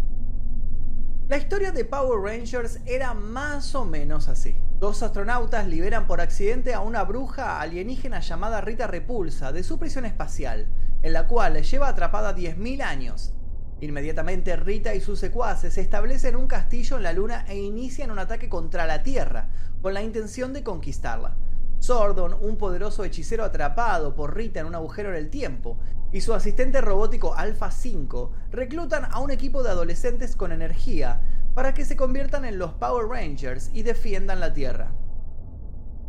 La 1.27 1.37
historia 1.37 1.71
de 1.71 1.83
Power 1.83 2.19
Rangers 2.21 2.81
era 2.85 3.15
más 3.15 3.73
o 3.73 3.83
menos 3.83 4.27
así. 4.27 4.55
Dos 4.79 5.01
astronautas 5.01 5.65
liberan 5.65 6.05
por 6.05 6.21
accidente 6.21 6.75
a 6.75 6.81
una 6.81 7.03
bruja 7.03 7.61
alienígena 7.61 8.19
llamada 8.19 8.61
Rita 8.61 8.85
Repulsa 8.85 9.51
de 9.51 9.63
su 9.63 9.79
prisión 9.79 10.05
espacial, 10.05 10.67
en 11.01 11.13
la 11.13 11.27
cual 11.27 11.63
lleva 11.63 11.87
atrapada 11.87 12.35
10.000 12.35 12.83
años, 12.83 13.33
Inmediatamente 13.81 14.55
Rita 14.55 14.93
y 14.93 15.01
sus 15.01 15.19
secuaces 15.19 15.73
se 15.73 15.81
establecen 15.81 16.35
en 16.35 16.41
un 16.41 16.47
castillo 16.47 16.97
en 16.97 17.03
la 17.03 17.13
luna 17.13 17.45
e 17.47 17.57
inician 17.57 18.11
un 18.11 18.19
ataque 18.19 18.47
contra 18.47 18.85
la 18.85 19.01
Tierra, 19.01 19.47
con 19.81 19.95
la 19.95 20.03
intención 20.03 20.53
de 20.53 20.63
conquistarla. 20.63 21.35
Sordon, 21.79 22.37
un 22.39 22.57
poderoso 22.57 23.03
hechicero 23.03 23.43
atrapado 23.43 24.13
por 24.13 24.35
Rita 24.35 24.59
en 24.59 24.67
un 24.67 24.75
agujero 24.75 25.09
en 25.09 25.15
el 25.15 25.31
tiempo, 25.31 25.79
y 26.11 26.21
su 26.21 26.35
asistente 26.35 26.79
robótico 26.79 27.33
Alpha 27.33 27.71
5 27.71 28.31
reclutan 28.51 29.05
a 29.05 29.19
un 29.19 29.31
equipo 29.31 29.63
de 29.63 29.71
adolescentes 29.71 30.35
con 30.35 30.51
energía 30.51 31.21
para 31.55 31.73
que 31.73 31.83
se 31.83 31.95
conviertan 31.95 32.45
en 32.45 32.59
los 32.59 32.73
Power 32.73 33.07
Rangers 33.07 33.71
y 33.73 33.81
defiendan 33.81 34.39
la 34.39 34.53
Tierra. 34.53 34.91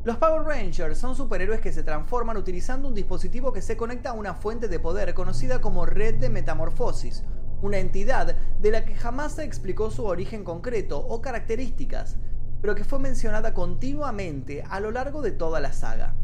Los 0.05 0.19
Power 0.19 0.43
Rangers 0.43 0.99
son 0.99 1.17
superhéroes 1.17 1.61
que 1.63 1.73
se 1.73 1.85
transforman 1.85 2.37
utilizando 2.37 2.89
un 2.89 2.95
dispositivo 2.95 3.53
que 3.53 3.63
se 3.63 3.79
conecta 3.79 4.11
a 4.11 4.15
una 4.15 4.35
fuente 4.35 4.69
de 4.69 4.79
poder 4.79 5.15
conocida 5.15 5.63
como 5.63 5.87
red 5.87 6.17
de 6.17 6.29
metamorfosis, 6.29 7.25
una 7.63 7.79
entidad 7.79 8.37
de 8.61 8.71
la 8.71 8.85
que 8.85 8.95
jamás 8.95 9.33
se 9.33 9.45
explicó 9.45 9.91
su 9.91 10.05
origen 10.05 10.45
concreto 10.45 10.99
o 10.99 11.23
características, 11.23 12.17
pero 12.61 12.75
que 12.75 12.85
fue 12.85 12.99
mencionada 12.99 13.55
continuamente 13.55 14.63
a 14.69 14.81
lo 14.81 14.91
largo 14.91 15.23
de 15.23 15.33
toda 15.33 15.61
la 15.61 15.73
saga. 15.73 16.15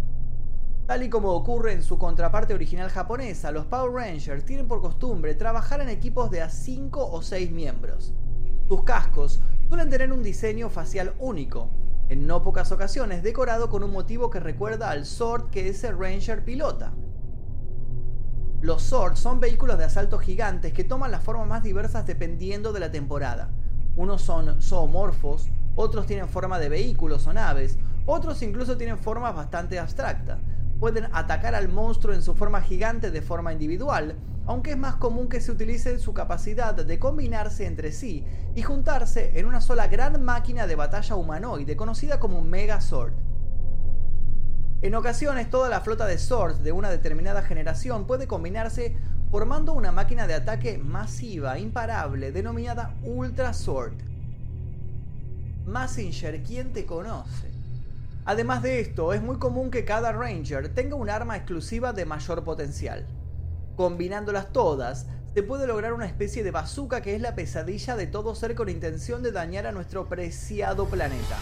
Tal 0.86 1.02
y 1.02 1.10
como 1.10 1.32
ocurre 1.32 1.72
en 1.72 1.82
su 1.82 1.98
contraparte 1.98 2.54
original 2.54 2.88
japonesa, 2.90 3.52
los 3.52 3.66
Power 3.66 3.92
Rangers 3.92 4.44
tienen 4.44 4.68
por 4.68 4.80
costumbre 4.80 5.34
trabajar 5.34 5.80
en 5.80 5.88
equipos 5.88 6.30
de 6.30 6.42
a 6.42 6.50
5 6.50 7.10
o 7.10 7.22
6 7.22 7.50
miembros. 7.50 8.14
Sus 8.68 8.84
cascos 8.84 9.40
suelen 9.68 9.90
tener 9.90 10.12
un 10.12 10.22
diseño 10.22 10.70
facial 10.70 11.14
único, 11.18 11.70
en 12.08 12.26
no 12.26 12.42
pocas 12.42 12.72
ocasiones 12.72 13.22
decorado 13.22 13.68
con 13.68 13.84
un 13.84 13.92
motivo 13.92 14.30
que 14.30 14.40
recuerda 14.40 14.90
al 14.90 15.04
sword 15.04 15.50
que 15.50 15.68
ese 15.68 15.92
Ranger 15.92 16.42
pilota. 16.42 16.94
Los 18.60 18.82
Swords 18.82 19.20
son 19.20 19.38
vehículos 19.38 19.78
de 19.78 19.84
asalto 19.84 20.18
gigantes 20.18 20.72
que 20.72 20.82
toman 20.82 21.12
las 21.12 21.22
formas 21.22 21.46
más 21.46 21.62
diversas 21.62 22.04
dependiendo 22.06 22.72
de 22.72 22.80
la 22.80 22.90
temporada. 22.90 23.50
Unos 23.94 24.22
son 24.22 24.60
zoomorfos, 24.60 25.46
otros 25.76 26.06
tienen 26.06 26.28
forma 26.28 26.58
de 26.58 26.68
vehículos 26.68 27.28
o 27.28 27.32
naves, 27.32 27.78
otros 28.04 28.42
incluso 28.42 28.76
tienen 28.76 28.98
formas 28.98 29.36
bastante 29.36 29.78
abstractas. 29.78 30.40
Pueden 30.80 31.06
atacar 31.12 31.54
al 31.54 31.68
monstruo 31.68 32.12
en 32.12 32.22
su 32.22 32.34
forma 32.34 32.60
gigante 32.60 33.12
de 33.12 33.22
forma 33.22 33.52
individual, 33.52 34.16
aunque 34.44 34.72
es 34.72 34.76
más 34.76 34.96
común 34.96 35.28
que 35.28 35.40
se 35.40 35.52
utilice 35.52 35.96
su 36.00 36.12
capacidad 36.12 36.74
de 36.74 36.98
combinarse 36.98 37.64
entre 37.64 37.92
sí 37.92 38.24
y 38.56 38.62
juntarse 38.62 39.38
en 39.38 39.46
una 39.46 39.60
sola 39.60 39.86
gran 39.86 40.20
máquina 40.24 40.66
de 40.66 40.74
batalla 40.74 41.14
humanoide 41.14 41.76
conocida 41.76 42.18
como 42.18 42.42
Megazord. 42.42 43.12
En 44.80 44.94
ocasiones, 44.94 45.50
toda 45.50 45.68
la 45.68 45.80
flota 45.80 46.06
de 46.06 46.18
Swords 46.18 46.62
de 46.62 46.70
una 46.70 46.88
determinada 46.88 47.42
generación 47.42 48.06
puede 48.06 48.28
combinarse 48.28 48.96
formando 49.28 49.72
una 49.72 49.90
máquina 49.90 50.28
de 50.28 50.34
ataque 50.34 50.78
masiva, 50.78 51.58
imparable, 51.58 52.30
denominada 52.30 52.94
Ultra 53.02 53.52
Sword. 53.52 53.94
Massinger, 55.66 56.44
¿quién 56.44 56.72
te 56.72 56.86
conoce? 56.86 57.50
Además 58.24 58.62
de 58.62 58.78
esto, 58.78 59.12
es 59.12 59.20
muy 59.20 59.38
común 59.38 59.72
que 59.72 59.84
cada 59.84 60.12
Ranger 60.12 60.72
tenga 60.72 60.94
un 60.94 61.10
arma 61.10 61.36
exclusiva 61.36 61.92
de 61.92 62.04
mayor 62.04 62.44
potencial. 62.44 63.04
Combinándolas 63.74 64.52
todas, 64.52 65.06
se 65.34 65.42
puede 65.42 65.66
lograr 65.66 65.92
una 65.92 66.06
especie 66.06 66.44
de 66.44 66.52
bazooka 66.52 67.00
que 67.00 67.16
es 67.16 67.20
la 67.20 67.34
pesadilla 67.34 67.96
de 67.96 68.06
todo 68.06 68.36
ser 68.36 68.54
con 68.54 68.68
intención 68.68 69.24
de 69.24 69.32
dañar 69.32 69.66
a 69.66 69.72
nuestro 69.72 70.08
preciado 70.08 70.86
planeta. 70.86 71.36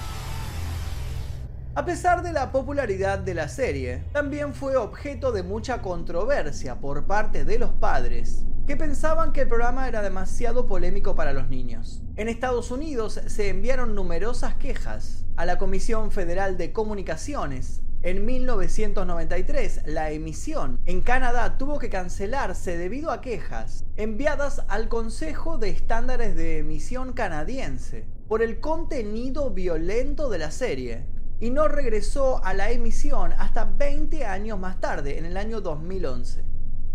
A 1.77 1.85
pesar 1.85 2.23
de 2.23 2.33
la 2.33 2.53
popularidad 2.53 3.19
de 3.19 3.35
la 3.35 3.49
serie, 3.49 4.03
también 4.15 4.55
fue 4.55 4.77
objeto 4.77 5.31
de 5.31 5.43
mucha 5.43 5.83
controversia 5.83 6.77
por 6.77 7.05
parte 7.05 7.45
de 7.45 7.59
los 7.59 7.75
padres, 7.75 8.47
que 8.67 8.79
pensaban 8.79 9.31
que 9.31 9.43
el 9.43 9.49
programa 9.49 9.87
era 9.87 10.01
demasiado 10.01 10.67
polémico 10.67 11.15
para 11.15 11.35
los 11.35 11.51
niños. 11.51 12.03
En 12.17 12.31
Estados 12.31 12.71
Unidos 12.71 13.21
se 13.27 13.51
enviaron 13.51 13.95
numerosas 13.95 14.55
quejas 14.55 15.27
a 15.37 15.45
la 15.45 15.59
Comisión 15.59 16.13
Federal 16.13 16.57
de 16.57 16.73
Comunicaciones. 16.73 17.83
En 18.01 18.25
1993, 18.25 19.83
la 19.85 20.13
emisión 20.13 20.81
en 20.87 21.03
Canadá 21.03 21.59
tuvo 21.59 21.79
que 21.79 21.91
cancelarse 21.91 22.79
debido 22.79 23.11
a 23.11 23.21
quejas 23.21 23.85
enviadas 23.97 24.63
al 24.69 24.89
Consejo 24.89 25.59
de 25.59 25.69
Estándares 25.69 26.37
de 26.37 26.57
Emisión 26.57 27.13
canadiense 27.13 28.07
por 28.29 28.41
el 28.41 28.61
contenido 28.61 29.51
violento 29.51 30.31
de 30.31 30.39
la 30.39 30.51
serie 30.51 31.16
y 31.41 31.51
no 31.51 31.69
regresó 31.69 32.43
a 32.45 32.55
la 32.55 32.71
emisión 32.71 33.33
hasta 33.35 33.65
20 33.65 34.25
años 34.25 34.59
más 34.59 34.81
tarde, 34.81 35.19
en 35.19 35.27
el 35.27 35.37
año 35.37 35.61
2011. 35.61 36.45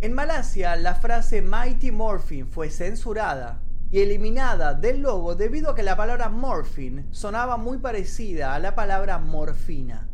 En 0.02 0.14
Malasia, 0.14 0.76
la 0.76 0.96
frase 0.96 1.42
Mighty 1.42 1.92
Morphin 1.92 2.48
fue 2.48 2.70
censurada 2.70 3.62
y 3.92 4.00
eliminada 4.00 4.74
del 4.74 5.02
logo 5.02 5.36
debido 5.36 5.72
a 5.72 5.76
que 5.76 5.84
la 5.84 5.98
palabra 5.98 6.30
morphine 6.30 7.06
sonaba 7.12 7.58
muy 7.58 7.78
parecida 7.78 8.56
a 8.56 8.60
la 8.60 8.74
palabra 8.74 9.20
morfina. 9.20 10.08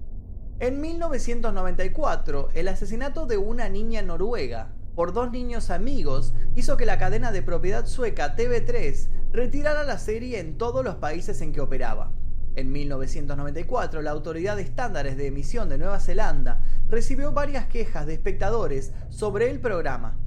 En 0.60 0.82
1994, 0.82 2.50
el 2.54 2.68
asesinato 2.68 3.28
de 3.28 3.38
una 3.38 3.70
niña 3.70 4.02
noruega 4.02 4.74
por 4.96 5.14
dos 5.14 5.32
niños 5.32 5.70
amigos 5.70 6.34
hizo 6.56 6.76
que 6.76 6.88
la 6.88 6.98
cadena 6.98 7.32
de 7.32 7.44
propiedad 7.44 7.86
sueca 7.86 8.36
TV3 8.36 9.08
retirara 9.32 9.84
la 9.84 10.00
serie 10.00 10.40
en 10.40 10.58
todos 10.58 10.84
los 10.84 10.96
países 10.96 11.40
en 11.42 11.54
que 11.54 11.62
operaba. 11.62 12.12
En 12.58 12.72
1994, 12.72 14.02
la 14.02 14.10
Autoridad 14.10 14.56
de 14.56 14.64
Estándares 14.64 15.16
de 15.16 15.28
Emisión 15.28 15.70
de 15.70 15.78
Nueva 15.78 16.00
Zelanda 16.00 16.64
recibió 16.90 17.32
varias 17.32 17.68
quejas 17.68 18.08
de 18.08 18.16
espectadores 18.16 18.94
sobre 19.10 19.52
el 19.52 19.60
programa. 19.60 20.18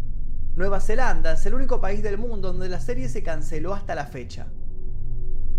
Nueva 0.54 0.80
Zelanda 0.80 1.32
es 1.32 1.44
el 1.46 1.54
único 1.54 1.80
país 1.80 2.04
del 2.04 2.18
mundo 2.18 2.52
donde 2.52 2.68
la 2.68 2.78
serie 2.78 3.08
se 3.08 3.24
canceló 3.24 3.74
hasta 3.74 3.96
la 3.96 4.06
fecha. 4.06 4.46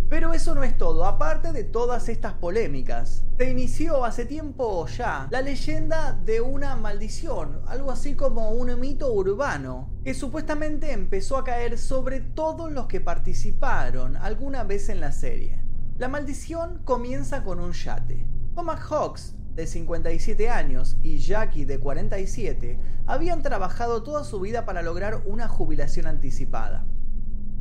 Pero 0.07 0.33
eso 0.33 0.55
no 0.55 0.63
es 0.63 0.77
todo, 0.77 1.03
aparte 1.03 1.51
de 1.51 1.65
todas 1.65 2.07
estas 2.07 2.35
polémicas, 2.35 3.25
se 3.37 3.51
inició 3.51 4.05
hace 4.05 4.23
tiempo 4.23 4.87
ya 4.87 5.27
la 5.29 5.41
leyenda 5.41 6.13
de 6.23 6.39
una 6.39 6.77
maldición, 6.77 7.63
algo 7.67 7.91
así 7.91 8.15
como 8.15 8.51
un 8.51 8.79
mito 8.79 9.11
urbano, 9.11 9.89
que 10.05 10.13
supuestamente 10.13 10.93
empezó 10.93 11.35
a 11.35 11.43
caer 11.43 11.77
sobre 11.77 12.21
todos 12.21 12.71
los 12.71 12.87
que 12.87 13.01
participaron 13.01 14.15
alguna 14.15 14.63
vez 14.63 14.87
en 14.87 15.01
la 15.01 15.11
serie. 15.11 15.60
La 16.01 16.07
maldición 16.07 16.81
comienza 16.83 17.43
con 17.43 17.59
un 17.59 17.73
yate. 17.73 18.25
Thomas 18.55 18.79
Hawks, 18.89 19.35
de 19.53 19.67
57 19.67 20.49
años, 20.49 20.97
y 21.03 21.19
Jackie, 21.19 21.63
de 21.63 21.79
47, 21.79 22.79
habían 23.05 23.43
trabajado 23.43 24.01
toda 24.01 24.23
su 24.23 24.39
vida 24.39 24.65
para 24.65 24.81
lograr 24.81 25.21
una 25.27 25.47
jubilación 25.47 26.07
anticipada. 26.07 26.87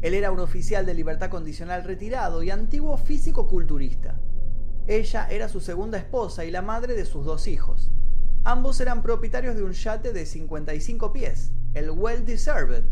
Él 0.00 0.14
era 0.14 0.32
un 0.32 0.40
oficial 0.40 0.86
de 0.86 0.94
libertad 0.94 1.28
condicional 1.28 1.84
retirado 1.84 2.42
y 2.42 2.48
antiguo 2.48 2.96
físico-culturista. 2.96 4.18
Ella 4.86 5.28
era 5.28 5.50
su 5.50 5.60
segunda 5.60 5.98
esposa 5.98 6.46
y 6.46 6.50
la 6.50 6.62
madre 6.62 6.94
de 6.94 7.04
sus 7.04 7.26
dos 7.26 7.46
hijos. 7.46 7.90
Ambos 8.44 8.80
eran 8.80 9.02
propietarios 9.02 9.54
de 9.54 9.64
un 9.64 9.72
yate 9.72 10.14
de 10.14 10.24
55 10.24 11.12
pies, 11.12 11.52
el 11.74 11.90
Well 11.90 12.24
Deserved, 12.24 12.84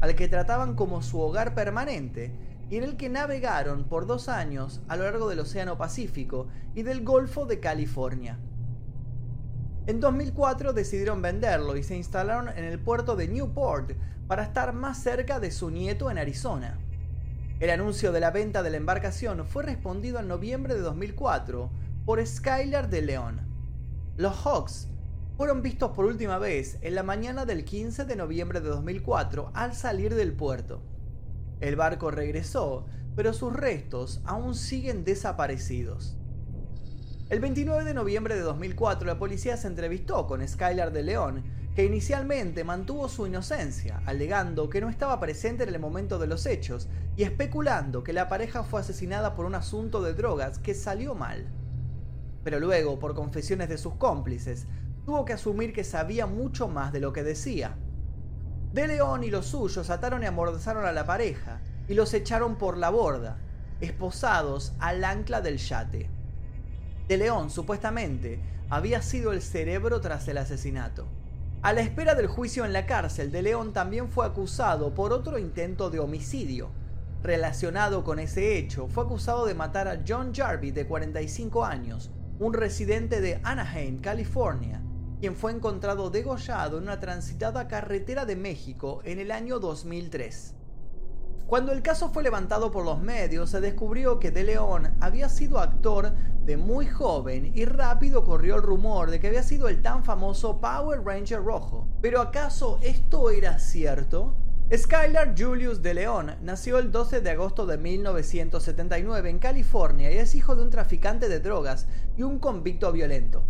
al 0.00 0.14
que 0.16 0.28
trataban 0.28 0.74
como 0.74 1.00
su 1.00 1.18
hogar 1.18 1.54
permanente 1.54 2.51
y 2.72 2.78
en 2.78 2.84
el 2.84 2.96
que 2.96 3.10
navegaron 3.10 3.84
por 3.84 4.06
dos 4.06 4.30
años 4.30 4.80
a 4.88 4.96
lo 4.96 5.04
largo 5.04 5.28
del 5.28 5.40
Océano 5.40 5.76
Pacífico 5.76 6.48
y 6.74 6.84
del 6.84 7.04
Golfo 7.04 7.44
de 7.44 7.60
California. 7.60 8.38
En 9.86 10.00
2004 10.00 10.72
decidieron 10.72 11.20
venderlo 11.20 11.76
y 11.76 11.82
se 11.82 11.98
instalaron 11.98 12.48
en 12.48 12.64
el 12.64 12.78
puerto 12.78 13.14
de 13.14 13.28
Newport 13.28 13.92
para 14.26 14.44
estar 14.44 14.72
más 14.72 15.02
cerca 15.02 15.38
de 15.38 15.50
su 15.50 15.68
nieto 15.68 16.10
en 16.10 16.16
Arizona. 16.16 16.78
El 17.60 17.68
anuncio 17.68 18.10
de 18.10 18.20
la 18.20 18.30
venta 18.30 18.62
de 18.62 18.70
la 18.70 18.78
embarcación 18.78 19.46
fue 19.46 19.64
respondido 19.64 20.18
en 20.18 20.28
noviembre 20.28 20.72
de 20.72 20.80
2004 20.80 21.70
por 22.06 22.26
Skylar 22.26 22.88
de 22.88 23.02
León. 23.02 23.42
Los 24.16 24.34
Hawks 24.46 24.88
fueron 25.36 25.60
vistos 25.60 25.90
por 25.90 26.06
última 26.06 26.38
vez 26.38 26.78
en 26.80 26.94
la 26.94 27.02
mañana 27.02 27.44
del 27.44 27.66
15 27.66 28.06
de 28.06 28.16
noviembre 28.16 28.62
de 28.62 28.70
2004 28.70 29.50
al 29.52 29.74
salir 29.74 30.14
del 30.14 30.32
puerto. 30.32 30.82
El 31.62 31.76
barco 31.76 32.10
regresó, 32.10 32.86
pero 33.14 33.32
sus 33.32 33.52
restos 33.52 34.20
aún 34.24 34.56
siguen 34.56 35.04
desaparecidos. 35.04 36.16
El 37.30 37.38
29 37.38 37.84
de 37.84 37.94
noviembre 37.94 38.34
de 38.34 38.40
2004 38.40 39.06
la 39.06 39.16
policía 39.16 39.56
se 39.56 39.68
entrevistó 39.68 40.26
con 40.26 40.46
Skylar 40.46 40.92
de 40.92 41.04
León, 41.04 41.44
que 41.76 41.84
inicialmente 41.84 42.64
mantuvo 42.64 43.08
su 43.08 43.28
inocencia, 43.28 44.02
alegando 44.06 44.68
que 44.68 44.80
no 44.80 44.90
estaba 44.90 45.20
presente 45.20 45.62
en 45.62 45.68
el 45.68 45.78
momento 45.78 46.18
de 46.18 46.26
los 46.26 46.46
hechos 46.46 46.88
y 47.16 47.22
especulando 47.22 48.02
que 48.02 48.12
la 48.12 48.28
pareja 48.28 48.64
fue 48.64 48.80
asesinada 48.80 49.36
por 49.36 49.46
un 49.46 49.54
asunto 49.54 50.02
de 50.02 50.14
drogas 50.14 50.58
que 50.58 50.74
salió 50.74 51.14
mal. 51.14 51.46
Pero 52.42 52.58
luego, 52.58 52.98
por 52.98 53.14
confesiones 53.14 53.68
de 53.68 53.78
sus 53.78 53.94
cómplices, 53.94 54.66
tuvo 55.06 55.24
que 55.24 55.34
asumir 55.34 55.72
que 55.72 55.84
sabía 55.84 56.26
mucho 56.26 56.66
más 56.66 56.92
de 56.92 56.98
lo 56.98 57.12
que 57.12 57.22
decía. 57.22 57.78
De 58.72 58.86
León 58.86 59.22
y 59.22 59.30
los 59.30 59.46
suyos 59.46 59.90
ataron 59.90 60.22
y 60.22 60.26
amordazaron 60.26 60.86
a 60.86 60.92
la 60.92 61.04
pareja 61.04 61.60
y 61.88 61.94
los 61.94 62.14
echaron 62.14 62.56
por 62.56 62.78
la 62.78 62.88
borda, 62.88 63.36
esposados 63.82 64.72
al 64.78 65.04
ancla 65.04 65.42
del 65.42 65.58
yate. 65.58 66.08
De 67.06 67.16
León, 67.18 67.50
supuestamente, 67.50 68.40
había 68.70 69.02
sido 69.02 69.32
el 69.32 69.42
cerebro 69.42 70.00
tras 70.00 70.26
el 70.28 70.38
asesinato. 70.38 71.06
A 71.60 71.74
la 71.74 71.82
espera 71.82 72.14
del 72.14 72.26
juicio 72.26 72.64
en 72.64 72.72
la 72.72 72.86
cárcel, 72.86 73.30
De 73.30 73.42
León 73.42 73.74
también 73.74 74.08
fue 74.08 74.24
acusado 74.26 74.94
por 74.94 75.12
otro 75.12 75.38
intento 75.38 75.90
de 75.90 76.00
homicidio. 76.00 76.70
Relacionado 77.22 78.02
con 78.02 78.18
ese 78.18 78.56
hecho, 78.56 78.88
fue 78.88 79.04
acusado 79.04 79.46
de 79.46 79.54
matar 79.54 79.86
a 79.86 80.00
John 80.08 80.34
Jarvis, 80.34 80.74
de 80.74 80.86
45 80.86 81.64
años, 81.64 82.10
un 82.40 82.54
residente 82.54 83.20
de 83.20 83.38
Anaheim, 83.44 84.00
California, 84.00 84.81
quien 85.22 85.36
fue 85.36 85.52
encontrado 85.52 86.10
degollado 86.10 86.78
en 86.78 86.82
una 86.82 86.98
transitada 86.98 87.68
carretera 87.68 88.26
de 88.26 88.34
México 88.34 89.02
en 89.04 89.20
el 89.20 89.30
año 89.30 89.60
2003. 89.60 90.56
Cuando 91.46 91.70
el 91.70 91.80
caso 91.80 92.10
fue 92.12 92.24
levantado 92.24 92.72
por 92.72 92.84
los 92.84 93.00
medios, 93.00 93.50
se 93.50 93.60
descubrió 93.60 94.18
que 94.18 94.32
De 94.32 94.42
León 94.42 94.96
había 94.98 95.28
sido 95.28 95.60
actor 95.60 96.12
de 96.44 96.56
muy 96.56 96.86
joven 96.86 97.52
y 97.54 97.66
rápido 97.66 98.24
corrió 98.24 98.56
el 98.56 98.62
rumor 98.62 99.12
de 99.12 99.20
que 99.20 99.28
había 99.28 99.44
sido 99.44 99.68
el 99.68 99.80
tan 99.80 100.04
famoso 100.04 100.60
Power 100.60 101.04
Ranger 101.04 101.44
rojo. 101.44 101.86
¿Pero 102.00 102.20
acaso 102.20 102.80
esto 102.82 103.30
era 103.30 103.60
cierto? 103.60 104.34
Skylar 104.76 105.36
Julius 105.38 105.82
de 105.82 105.94
León 105.94 106.34
nació 106.42 106.78
el 106.80 106.90
12 106.90 107.20
de 107.20 107.30
agosto 107.30 107.64
de 107.64 107.78
1979 107.78 109.30
en 109.30 109.38
California 109.38 110.10
y 110.10 110.18
es 110.18 110.34
hijo 110.34 110.56
de 110.56 110.64
un 110.64 110.70
traficante 110.70 111.28
de 111.28 111.38
drogas 111.38 111.86
y 112.16 112.24
un 112.24 112.40
convicto 112.40 112.90
violento. 112.90 113.44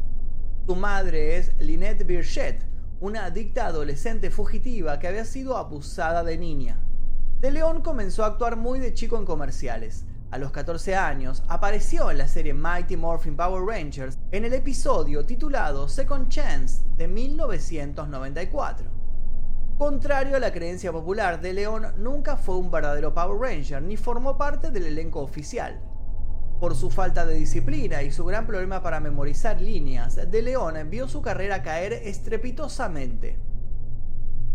Su 0.64 0.76
madre 0.76 1.38
es 1.38 1.52
Lynette 1.58 2.04
Birchett, 2.04 2.62
una 3.00 3.24
adicta 3.24 3.66
adolescente 3.66 4.30
fugitiva 4.30 5.00
que 5.00 5.08
había 5.08 5.24
sido 5.24 5.56
abusada 5.56 6.22
de 6.22 6.38
niña. 6.38 6.78
De 7.40 7.50
León 7.50 7.82
comenzó 7.82 8.22
a 8.22 8.28
actuar 8.28 8.54
muy 8.54 8.78
de 8.78 8.94
chico 8.94 9.18
en 9.18 9.24
comerciales. 9.24 10.04
A 10.30 10.38
los 10.38 10.52
14 10.52 10.94
años 10.94 11.42
apareció 11.48 12.12
en 12.12 12.18
la 12.18 12.28
serie 12.28 12.54
Mighty 12.54 12.96
Morphin 12.96 13.36
Power 13.36 13.64
Rangers 13.64 14.16
en 14.30 14.44
el 14.44 14.52
episodio 14.52 15.26
titulado 15.26 15.88
Second 15.88 16.28
Chance 16.28 16.84
de 16.96 17.08
1994. 17.08 18.86
Contrario 19.78 20.36
a 20.36 20.40
la 20.40 20.52
creencia 20.52 20.92
popular, 20.92 21.40
De 21.40 21.54
León 21.54 21.88
nunca 21.98 22.36
fue 22.36 22.56
un 22.56 22.70
verdadero 22.70 23.12
Power 23.12 23.40
Ranger 23.40 23.82
ni 23.82 23.96
formó 23.96 24.38
parte 24.38 24.70
del 24.70 24.86
elenco 24.86 25.22
oficial. 25.22 25.82
Por 26.62 26.76
su 26.76 26.90
falta 26.90 27.26
de 27.26 27.34
disciplina 27.34 28.04
y 28.04 28.12
su 28.12 28.24
gran 28.24 28.46
problema 28.46 28.84
para 28.84 29.00
memorizar 29.00 29.60
líneas, 29.60 30.14
De 30.30 30.42
León 30.42 30.76
vio 30.88 31.08
su 31.08 31.20
carrera 31.20 31.60
caer 31.60 31.92
estrepitosamente. 31.92 33.36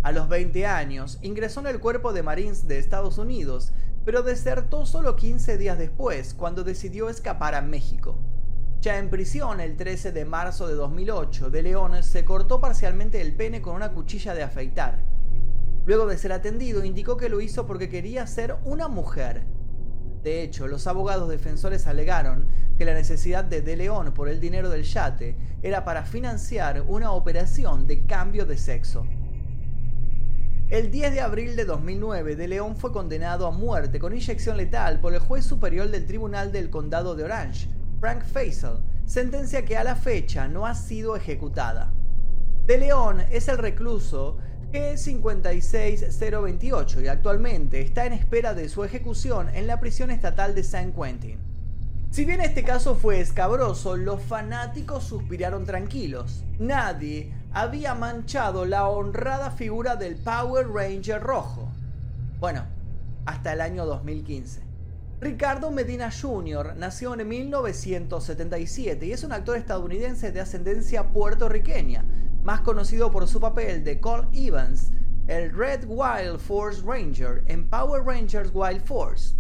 A 0.03 0.13
los 0.13 0.29
20 0.29 0.65
años, 0.67 1.19
ingresó 1.21 1.59
en 1.59 1.67
el 1.67 1.81
cuerpo 1.81 2.13
de 2.13 2.23
Marines 2.23 2.65
de 2.65 2.79
Estados 2.79 3.17
Unidos, 3.17 3.73
pero 4.05 4.23
desertó 4.23 4.85
solo 4.85 5.17
15 5.17 5.57
días 5.57 5.77
después, 5.77 6.33
cuando 6.33 6.63
decidió 6.63 7.09
escapar 7.09 7.55
a 7.55 7.61
México. 7.61 8.17
Ya 8.79 8.99
en 8.99 9.09
prisión 9.09 9.59
el 9.59 9.75
13 9.75 10.13
de 10.13 10.23
marzo 10.23 10.69
de 10.69 10.75
2008, 10.75 11.49
De 11.49 11.61
León 11.61 12.01
se 12.03 12.23
cortó 12.23 12.61
parcialmente 12.61 13.19
el 13.19 13.35
pene 13.35 13.61
con 13.61 13.75
una 13.75 13.91
cuchilla 13.91 14.33
de 14.33 14.43
afeitar. 14.43 15.03
Luego 15.85 16.07
de 16.07 16.17
ser 16.17 16.31
atendido, 16.31 16.85
indicó 16.85 17.17
que 17.17 17.27
lo 17.27 17.41
hizo 17.41 17.67
porque 17.67 17.89
quería 17.89 18.25
ser 18.27 18.55
una 18.63 18.87
mujer. 18.87 19.56
De 20.27 20.43
hecho, 20.43 20.67
los 20.67 20.87
abogados 20.87 21.29
defensores 21.29 21.87
alegaron 21.87 22.49
que 22.77 22.83
la 22.83 22.93
necesidad 22.93 23.45
de 23.45 23.61
De 23.61 23.77
León 23.77 24.13
por 24.13 24.27
el 24.27 24.41
dinero 24.41 24.67
del 24.67 24.83
yate 24.83 25.37
era 25.63 25.85
para 25.85 26.03
financiar 26.03 26.83
una 26.85 27.13
operación 27.13 27.87
de 27.87 28.05
cambio 28.05 28.45
de 28.45 28.57
sexo. 28.57 29.07
El 30.69 30.91
10 30.91 31.13
de 31.13 31.21
abril 31.21 31.55
de 31.55 31.63
2009, 31.63 32.35
De 32.35 32.49
León 32.49 32.75
fue 32.75 32.91
condenado 32.91 33.47
a 33.47 33.51
muerte 33.51 33.99
con 33.99 34.13
inyección 34.13 34.57
letal 34.57 34.99
por 34.99 35.13
el 35.13 35.21
juez 35.21 35.45
superior 35.45 35.89
del 35.89 36.05
Tribunal 36.05 36.51
del 36.51 36.69
Condado 36.69 37.15
de 37.15 37.23
Orange, 37.23 37.69
Frank 38.01 38.25
Faisal, 38.25 38.81
sentencia 39.05 39.63
que 39.63 39.77
a 39.77 39.85
la 39.85 39.95
fecha 39.95 40.49
no 40.49 40.65
ha 40.65 40.75
sido 40.75 41.15
ejecutada. 41.15 41.93
De 42.65 42.77
León 42.77 43.21
es 43.31 43.47
el 43.47 43.59
recluso 43.59 44.39
G56028 44.71 47.03
y 47.03 47.07
actualmente 47.07 47.81
está 47.81 48.05
en 48.05 48.13
espera 48.13 48.53
de 48.53 48.69
su 48.69 48.83
ejecución 48.83 49.49
en 49.53 49.67
la 49.67 49.79
prisión 49.79 50.11
estatal 50.11 50.55
de 50.55 50.63
San 50.63 50.93
Quentin. 50.93 51.39
Si 52.11 52.25
bien 52.25 52.41
este 52.41 52.63
caso 52.63 52.95
fue 52.95 53.19
escabroso, 53.19 53.95
los 53.95 54.21
fanáticos 54.21 55.03
suspiraron 55.03 55.65
tranquilos. 55.65 56.43
Nadie 56.57 57.31
había 57.51 57.95
manchado 57.95 58.65
la 58.65 58.87
honrada 58.87 59.51
figura 59.51 59.95
del 59.95 60.15
Power 60.15 60.67
Ranger 60.67 61.21
rojo. 61.21 61.69
Bueno, 62.39 62.65
hasta 63.25 63.53
el 63.53 63.61
año 63.61 63.85
2015. 63.85 64.61
Ricardo 65.19 65.71
Medina 65.71 66.11
Jr. 66.11 66.75
nació 66.77 67.19
en 67.19 67.27
1977 67.27 69.05
y 69.05 69.11
es 69.11 69.23
un 69.23 69.31
actor 69.31 69.57
estadounidense 69.57 70.31
de 70.31 70.41
ascendencia 70.41 71.09
puertorriqueña, 71.09 72.05
más 72.47 72.61
conocido 72.61 73.11
por 73.11 73.27
su 73.27 73.41
papel 73.41 73.83
de 73.83 73.99
Cole 73.99 74.29
Evans, 74.31 74.93
el 75.27 75.53
Red 75.53 75.83
Wild 75.85 76.39
Force 76.39 76.81
Ranger 76.81 77.43
en 77.47 77.69
Power 77.69 78.05
Rangers 78.05 78.51
Wild 78.53 78.85
Force. 78.85 79.35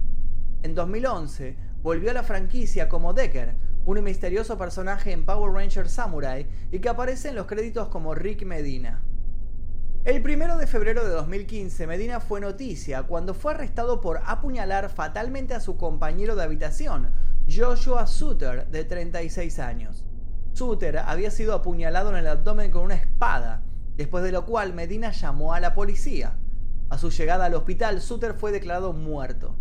En 0.61 0.75
2011 0.75 1.55
volvió 1.81 2.11
a 2.11 2.13
la 2.13 2.23
franquicia 2.23 2.89
como 2.89 3.13
Decker, 3.13 3.55
un 3.85 4.03
misterioso 4.03 4.57
personaje 4.57 5.13
en 5.13 5.25
Power 5.25 5.53
Rangers 5.53 5.93
Samurai 5.93 6.47
y 6.69 6.79
que 6.79 6.89
aparece 6.89 7.29
en 7.29 7.35
los 7.35 7.47
créditos 7.47 7.87
como 7.87 8.13
Rick 8.13 8.43
Medina. 8.43 9.01
El 10.03 10.21
1 10.21 10.57
de 10.57 10.67
febrero 10.67 11.05
de 11.05 11.11
2015, 11.11 11.87
Medina 11.87 12.19
fue 12.19 12.41
noticia 12.41 13.03
cuando 13.03 13.33
fue 13.33 13.53
arrestado 13.53 14.01
por 14.01 14.19
apuñalar 14.25 14.89
fatalmente 14.89 15.53
a 15.53 15.61
su 15.61 15.77
compañero 15.77 16.35
de 16.35 16.43
habitación, 16.43 17.11
Joshua 17.49 18.05
Suter, 18.05 18.67
de 18.67 18.83
36 18.83 19.59
años. 19.59 20.06
Suter 20.57 20.97
había 20.97 21.29
sido 21.29 21.53
apuñalado 21.53 22.09
en 22.09 22.15
el 22.15 22.27
abdomen 22.27 22.71
con 22.71 22.81
una 22.81 22.95
espada, 22.95 23.61
después 23.95 24.23
de 24.23 24.31
lo 24.31 24.47
cual 24.47 24.73
Medina 24.73 25.11
llamó 25.11 25.53
a 25.53 25.59
la 25.59 25.75
policía. 25.75 26.39
A 26.89 26.97
su 26.97 27.11
llegada 27.11 27.45
al 27.45 27.53
hospital, 27.53 28.01
Suter 28.01 28.33
fue 28.33 28.51
declarado 28.51 28.91
muerto. 28.91 29.55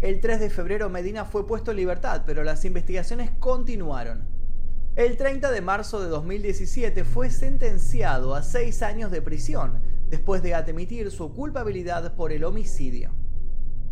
El 0.00 0.20
3 0.20 0.38
de 0.38 0.48
febrero 0.48 0.88
Medina 0.90 1.24
fue 1.24 1.44
puesto 1.44 1.72
en 1.72 1.78
libertad, 1.78 2.22
pero 2.24 2.44
las 2.44 2.64
investigaciones 2.64 3.32
continuaron. 3.40 4.28
El 4.94 5.16
30 5.16 5.50
de 5.50 5.60
marzo 5.60 6.00
de 6.00 6.08
2017 6.08 7.02
fue 7.02 7.28
sentenciado 7.28 8.36
a 8.36 8.44
seis 8.44 8.82
años 8.82 9.10
de 9.10 9.22
prisión, 9.22 9.80
después 10.08 10.40
de 10.40 10.54
admitir 10.54 11.10
su 11.10 11.34
culpabilidad 11.34 12.14
por 12.14 12.30
el 12.30 12.44
homicidio. 12.44 13.10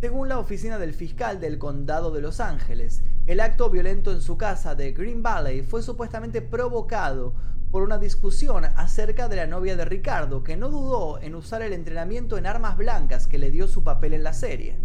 Según 0.00 0.28
la 0.28 0.38
oficina 0.38 0.78
del 0.78 0.92
fiscal 0.92 1.40
del 1.40 1.58
condado 1.58 2.10
de 2.10 2.20
Los 2.20 2.40
Ángeles, 2.40 3.02
el 3.26 3.40
acto 3.40 3.70
violento 3.70 4.12
en 4.12 4.20
su 4.20 4.36
casa 4.36 4.74
de 4.74 4.92
Green 4.92 5.22
Valley 5.22 5.62
fue 5.62 5.82
supuestamente 5.82 6.42
provocado 6.42 7.34
por 7.70 7.82
una 7.82 7.98
discusión 7.98 8.64
acerca 8.64 9.28
de 9.28 9.36
la 9.36 9.46
novia 9.46 9.76
de 9.76 9.84
Ricardo, 9.84 10.44
que 10.44 10.56
no 10.56 10.68
dudó 10.68 11.20
en 11.20 11.34
usar 11.34 11.62
el 11.62 11.72
entrenamiento 11.72 12.36
en 12.36 12.46
armas 12.46 12.76
blancas 12.76 13.26
que 13.26 13.38
le 13.38 13.50
dio 13.50 13.66
su 13.66 13.82
papel 13.82 14.14
en 14.14 14.24
la 14.24 14.32
serie. 14.32 14.78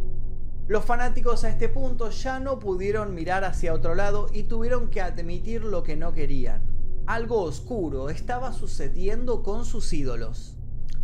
Los 0.68 0.86
fanáticos 0.86 1.44
a 1.44 1.50
este 1.50 1.68
punto 1.68 2.12
ya 2.12 2.40
no 2.40 2.60
pudieron 2.60 3.14
mirar 3.16 3.44
hacia 3.44 3.74
otro 3.74 3.96
lado 3.96 4.28
y 4.32 4.44
tuvieron 4.44 4.90
que 4.90 5.02
admitir 5.02 5.64
lo 5.64 5.84
que 5.84 5.98
no 5.98 6.14
querían. 6.14 6.62
Algo 7.08 7.42
oscuro 7.42 8.10
estaba 8.10 8.54
sucediendo 8.54 9.42
con 9.42 9.66
sus 9.66 9.92
ídolos. 9.92 10.59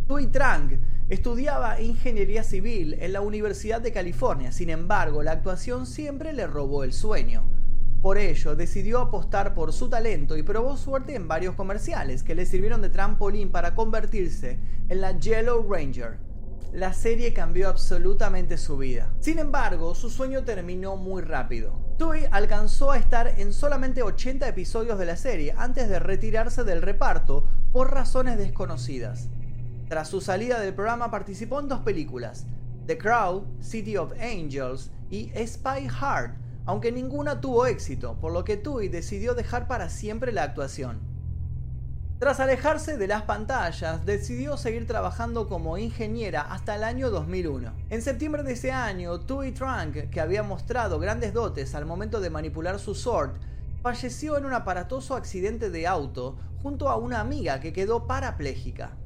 Tui 0.06 0.28
Trang 0.28 0.70
estudiaba 1.08 1.80
ingeniería 1.80 2.44
civil 2.44 2.96
en 3.00 3.12
la 3.12 3.22
Universidad 3.22 3.80
de 3.80 3.90
California, 3.90 4.52
sin 4.52 4.70
embargo 4.70 5.20
la 5.24 5.32
actuación 5.32 5.84
siempre 5.84 6.32
le 6.32 6.46
robó 6.46 6.84
el 6.84 6.92
sueño. 6.92 7.42
Por 8.02 8.16
ello, 8.16 8.54
decidió 8.54 9.00
apostar 9.00 9.52
por 9.52 9.72
su 9.72 9.88
talento 9.88 10.36
y 10.36 10.44
probó 10.44 10.76
suerte 10.76 11.16
en 11.16 11.26
varios 11.26 11.56
comerciales 11.56 12.22
que 12.22 12.36
le 12.36 12.46
sirvieron 12.46 12.82
de 12.82 12.90
trampolín 12.90 13.50
para 13.50 13.74
convertirse 13.74 14.60
en 14.88 15.00
la 15.00 15.18
Yellow 15.18 15.66
Ranger. 15.68 16.18
La 16.72 16.92
serie 16.92 17.32
cambió 17.32 17.68
absolutamente 17.68 18.58
su 18.58 18.76
vida. 18.76 19.12
Sin 19.18 19.40
embargo, 19.40 19.96
su 19.96 20.08
sueño 20.08 20.44
terminó 20.44 20.96
muy 20.96 21.22
rápido. 21.22 21.80
Tui 21.98 22.20
alcanzó 22.30 22.92
a 22.92 22.98
estar 22.98 23.40
en 23.40 23.52
solamente 23.52 24.04
80 24.04 24.46
episodios 24.46 25.00
de 25.00 25.06
la 25.06 25.16
serie 25.16 25.52
antes 25.56 25.88
de 25.88 25.98
retirarse 25.98 26.62
del 26.62 26.82
reparto 26.82 27.48
por 27.72 27.92
razones 27.92 28.38
desconocidas. 28.38 29.30
Tras 29.88 30.08
su 30.08 30.20
salida 30.20 30.58
del 30.58 30.74
programa 30.74 31.12
participó 31.12 31.60
en 31.60 31.68
dos 31.68 31.80
películas, 31.80 32.44
The 32.86 32.98
Crow, 32.98 33.46
City 33.60 33.96
of 33.96 34.12
Angels 34.20 34.90
y 35.10 35.30
Spy 35.46 35.88
Hard, 36.00 36.32
aunque 36.64 36.90
ninguna 36.90 37.40
tuvo 37.40 37.66
éxito, 37.66 38.16
por 38.20 38.32
lo 38.32 38.42
que 38.42 38.56
Tui 38.56 38.88
decidió 38.88 39.34
dejar 39.34 39.68
para 39.68 39.88
siempre 39.88 40.32
la 40.32 40.42
actuación. 40.42 40.98
Tras 42.18 42.40
alejarse 42.40 42.96
de 42.96 43.06
las 43.06 43.22
pantallas, 43.22 44.04
decidió 44.04 44.56
seguir 44.56 44.88
trabajando 44.88 45.48
como 45.48 45.78
ingeniera 45.78 46.40
hasta 46.40 46.74
el 46.74 46.82
año 46.82 47.10
2001. 47.10 47.72
En 47.90 48.02
septiembre 48.02 48.42
de 48.42 48.54
ese 48.54 48.72
año, 48.72 49.20
Tui 49.20 49.52
Trunk, 49.52 50.10
que 50.10 50.20
había 50.20 50.42
mostrado 50.42 50.98
grandes 50.98 51.32
dotes 51.32 51.76
al 51.76 51.86
momento 51.86 52.18
de 52.20 52.30
manipular 52.30 52.80
su 52.80 52.96
sword, 52.96 53.36
falleció 53.82 54.36
en 54.36 54.46
un 54.46 54.54
aparatoso 54.54 55.14
accidente 55.14 55.70
de 55.70 55.86
auto 55.86 56.36
junto 56.60 56.88
a 56.88 56.96
una 56.96 57.20
amiga 57.20 57.60
que 57.60 57.72
quedó 57.72 58.08
parapléjica. 58.08 58.96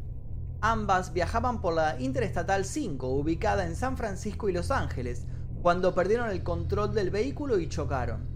Ambas 0.63 1.15
viajaban 1.15 1.63
por 1.63 1.73
la 1.73 1.99
Interestatal 1.99 2.67
5, 2.67 3.09
ubicada 3.09 3.65
en 3.65 3.75
San 3.75 3.97
Francisco 3.97 4.47
y 4.51 4.53
Los 4.53 4.71
Ángeles, 4.71 5.25
cuando 5.63 5.95
perdieron 5.95 6.29
el 6.29 6.43
control 6.43 6.93
del 6.93 7.09
vehículo 7.09 7.59
y 7.59 7.67
chocaron. 7.67 8.29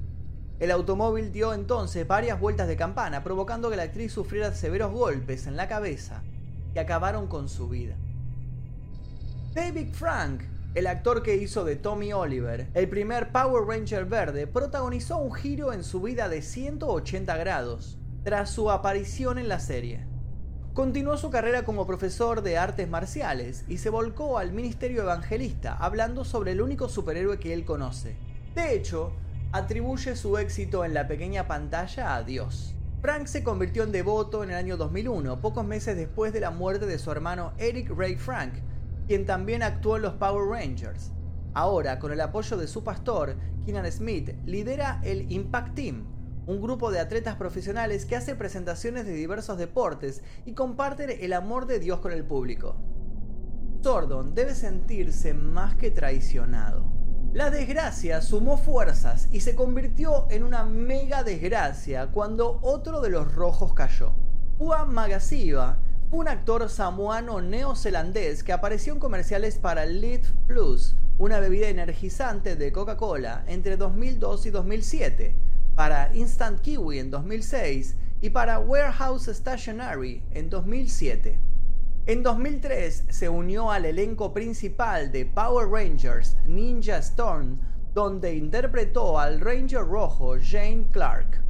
El 0.58 0.70
automóvil 0.70 1.32
dio 1.32 1.52
entonces 1.52 2.08
varias 2.08 2.40
vueltas 2.40 2.66
de 2.66 2.76
campana, 2.76 3.22
provocando 3.22 3.68
que 3.68 3.76
la 3.76 3.82
actriz 3.82 4.10
sufriera 4.10 4.54
severos 4.54 4.90
golpes 4.90 5.46
en 5.46 5.56
la 5.56 5.68
cabeza 5.68 6.22
que 6.72 6.80
acabaron 6.80 7.26
con 7.26 7.50
su 7.50 7.68
vida. 7.68 7.94
David 9.52 9.92
Frank, 9.92 10.44
el 10.74 10.86
actor 10.86 11.22
que 11.22 11.36
hizo 11.36 11.62
de 11.62 11.76
Tommy 11.76 12.14
Oliver, 12.14 12.70
el 12.72 12.88
primer 12.88 13.32
Power 13.32 13.66
Ranger 13.66 14.06
verde, 14.06 14.46
protagonizó 14.46 15.18
un 15.18 15.34
giro 15.34 15.74
en 15.74 15.84
su 15.84 16.00
vida 16.00 16.30
de 16.30 16.40
180 16.40 17.36
grados 17.36 17.98
tras 18.22 18.48
su 18.48 18.70
aparición 18.70 19.38
en 19.38 19.48
la 19.48 19.60
serie. 19.60 20.13
Continuó 20.74 21.16
su 21.16 21.30
carrera 21.30 21.62
como 21.62 21.86
profesor 21.86 22.42
de 22.42 22.58
artes 22.58 22.88
marciales 22.88 23.64
y 23.68 23.78
se 23.78 23.90
volcó 23.90 24.38
al 24.38 24.50
ministerio 24.50 25.02
evangelista 25.02 25.76
hablando 25.78 26.24
sobre 26.24 26.50
el 26.50 26.60
único 26.60 26.88
superhéroe 26.88 27.38
que 27.38 27.54
él 27.54 27.64
conoce. 27.64 28.16
De 28.56 28.74
hecho, 28.74 29.12
atribuye 29.52 30.16
su 30.16 30.36
éxito 30.36 30.84
en 30.84 30.92
la 30.92 31.06
pequeña 31.06 31.46
pantalla 31.46 32.16
a 32.16 32.24
Dios. 32.24 32.74
Frank 33.02 33.26
se 33.26 33.44
convirtió 33.44 33.84
en 33.84 33.92
devoto 33.92 34.42
en 34.42 34.50
el 34.50 34.56
año 34.56 34.76
2001, 34.76 35.40
pocos 35.40 35.64
meses 35.64 35.96
después 35.96 36.32
de 36.32 36.40
la 36.40 36.50
muerte 36.50 36.86
de 36.86 36.98
su 36.98 37.12
hermano 37.12 37.52
Eric 37.58 37.90
Ray 37.96 38.16
Frank, 38.16 38.54
quien 39.06 39.26
también 39.26 39.62
actuó 39.62 39.94
en 39.94 40.02
los 40.02 40.14
Power 40.14 40.48
Rangers. 40.48 41.12
Ahora, 41.52 42.00
con 42.00 42.10
el 42.10 42.20
apoyo 42.20 42.56
de 42.56 42.66
su 42.66 42.82
pastor, 42.82 43.36
Keenan 43.64 43.92
Smith, 43.92 44.30
lidera 44.44 45.00
el 45.04 45.30
Impact 45.30 45.76
Team, 45.76 46.04
un 46.46 46.60
grupo 46.60 46.90
de 46.90 47.00
atletas 47.00 47.36
profesionales 47.36 48.04
que 48.04 48.16
hace 48.16 48.34
presentaciones 48.34 49.06
de 49.06 49.14
diversos 49.14 49.58
deportes 49.58 50.22
y 50.44 50.52
comparten 50.52 51.10
el 51.18 51.32
amor 51.32 51.66
de 51.66 51.78
Dios 51.78 52.00
con 52.00 52.12
el 52.12 52.24
público. 52.24 52.76
Sordon 53.82 54.34
debe 54.34 54.54
sentirse 54.54 55.34
más 55.34 55.74
que 55.74 55.90
traicionado. 55.90 56.90
La 57.32 57.50
desgracia 57.50 58.22
sumó 58.22 58.56
fuerzas 58.56 59.28
y 59.32 59.40
se 59.40 59.54
convirtió 59.54 60.26
en 60.30 60.44
una 60.44 60.64
mega 60.64 61.24
desgracia 61.24 62.08
cuando 62.08 62.60
otro 62.62 63.00
de 63.00 63.10
los 63.10 63.34
rojos 63.34 63.74
cayó. 63.74 64.12
Juan 64.58 64.92
Magasiva 64.92 65.78
fue 66.10 66.20
un 66.20 66.28
actor 66.28 66.68
samoano 66.68 67.40
neozelandés 67.40 68.44
que 68.44 68.52
apareció 68.52 68.92
en 68.92 69.00
comerciales 69.00 69.58
para 69.58 69.84
Live 69.84 70.28
Plus, 70.46 70.94
una 71.18 71.40
bebida 71.40 71.68
energizante 71.68 72.54
de 72.54 72.70
Coca-Cola, 72.70 73.44
entre 73.48 73.76
2002 73.76 74.46
y 74.46 74.50
2007 74.50 75.34
para 75.76 76.14
Instant 76.14 76.60
Kiwi 76.60 76.98
en 76.98 77.10
2006 77.10 77.96
y 78.20 78.30
para 78.30 78.58
Warehouse 78.58 79.26
Stationery 79.26 80.22
en 80.30 80.48
2007. 80.48 81.38
En 82.06 82.22
2003 82.22 83.06
se 83.08 83.28
unió 83.28 83.70
al 83.70 83.86
elenco 83.86 84.32
principal 84.32 85.10
de 85.10 85.24
Power 85.24 85.68
Rangers 85.68 86.36
Ninja 86.46 86.98
Storm, 86.98 87.58
donde 87.94 88.34
interpretó 88.34 89.18
al 89.18 89.40
Ranger 89.40 89.86
Rojo 89.86 90.34
Jane 90.40 90.86
Clark. 90.92 91.42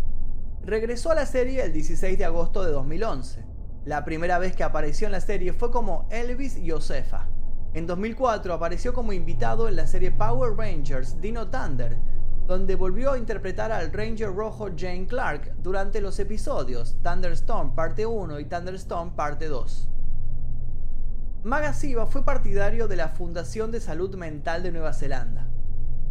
Regresó 0.62 1.10
a 1.10 1.16
la 1.16 1.26
serie 1.26 1.62
el 1.62 1.72
16 1.72 2.16
de 2.16 2.24
agosto 2.24 2.64
de 2.64 2.70
2011. 2.70 3.44
La 3.84 4.04
primera 4.04 4.38
vez 4.38 4.54
que 4.54 4.62
apareció 4.62 5.06
en 5.06 5.12
la 5.12 5.20
serie 5.20 5.52
fue 5.52 5.70
como 5.70 6.08
Elvis 6.10 6.58
Josefa. 6.64 7.28
En 7.74 7.87
2004 7.87 8.54
apareció 8.54 8.94
como 8.94 9.12
invitado 9.12 9.68
en 9.68 9.76
la 9.76 9.87
serie 9.87 10.12
Power 10.12 10.56
Rangers 10.56 11.20
Dino 11.20 11.48
Thunder, 11.48 11.98
donde 12.46 12.76
volvió 12.76 13.12
a 13.12 13.18
interpretar 13.18 13.72
al 13.72 13.92
Ranger 13.92 14.35
Rojo 14.35 14.68
Jane 14.76 15.07
Clark 15.07 15.54
durante 15.62 16.00
los 16.00 16.18
episodios 16.18 16.96
Thunderstorm 17.02 17.74
Parte 17.74 18.04
1 18.04 18.40
y 18.40 18.44
Thunderstorm 18.44 19.16
Parte 19.16 19.48
2. 19.48 19.88
Magasiva 21.44 22.07
fue 22.07 22.24
partidario 22.24 22.87
de 22.87 22.96
la 22.96 23.09
Fundación 23.09 23.70
de 23.70 23.80
Salud 23.80 24.14
Mental 24.16 24.62
de 24.62 24.72
Nueva 24.72 24.92
Zelanda. 24.92 25.48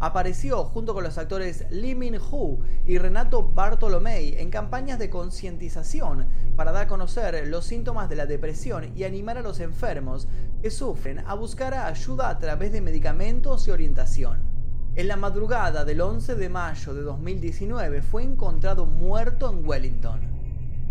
Apareció 0.00 0.64
junto 0.64 0.92
con 0.92 1.04
los 1.04 1.18
actores 1.18 1.66
Lee 1.70 1.94
Min-ho 1.94 2.58
y 2.84 2.98
Renato 2.98 3.42
Bartolomei 3.42 4.36
en 4.38 4.50
campañas 4.50 4.98
de 4.98 5.10
concientización 5.10 6.28
para 6.56 6.72
dar 6.72 6.84
a 6.84 6.88
conocer 6.88 7.46
los 7.46 7.64
síntomas 7.64 8.08
de 8.08 8.16
la 8.16 8.26
depresión 8.26 8.92
y 8.96 9.04
animar 9.04 9.38
a 9.38 9.42
los 9.42 9.60
enfermos 9.60 10.28
que 10.60 10.70
sufren 10.70 11.20
a 11.20 11.34
buscar 11.34 11.74
ayuda 11.74 12.28
a 12.28 12.38
través 12.38 12.72
de 12.72 12.80
medicamentos 12.80 13.68
y 13.68 13.70
orientación. 13.70 14.53
En 14.96 15.08
la 15.08 15.16
madrugada 15.16 15.84
del 15.84 16.00
11 16.00 16.36
de 16.36 16.48
mayo 16.48 16.94
de 16.94 17.02
2019 17.02 18.00
fue 18.00 18.22
encontrado 18.22 18.86
muerto 18.86 19.50
en 19.50 19.66
Wellington. 19.66 20.20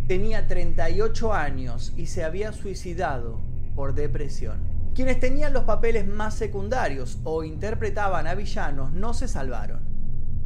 Tenía 0.09 0.45
38 0.45 1.33
años 1.33 1.93
y 1.95 2.07
se 2.07 2.25
había 2.25 2.51
suicidado 2.51 3.39
por 3.77 3.93
depresión. 3.93 4.59
Quienes 4.93 5.21
tenían 5.21 5.53
los 5.53 5.63
papeles 5.63 6.05
más 6.05 6.33
secundarios 6.35 7.17
o 7.23 7.45
interpretaban 7.45 8.27
a 8.27 8.35
villanos 8.35 8.91
no 8.91 9.13
se 9.13 9.29
salvaron. 9.29 9.79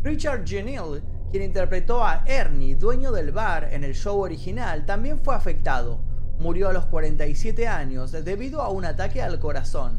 Richard 0.04 0.46
Genil, 0.46 1.02
quien 1.32 1.42
interpretó 1.42 2.06
a 2.06 2.24
Ernie, 2.28 2.76
dueño 2.76 3.12
del 3.12 3.32
bar 3.32 3.70
en 3.72 3.84
el 3.84 3.96
show 3.96 4.20
original, 4.20 4.86
también 4.86 5.18
fue 5.18 5.34
afectado. 5.34 6.00
Murió 6.38 6.70
a 6.70 6.74
los 6.74 6.86
47 6.86 7.68
años 7.68 8.12
debido 8.12 8.62
a 8.62 8.70
un 8.70 8.86
ataque 8.86 9.24
al 9.24 9.40
corazón. 9.40 9.98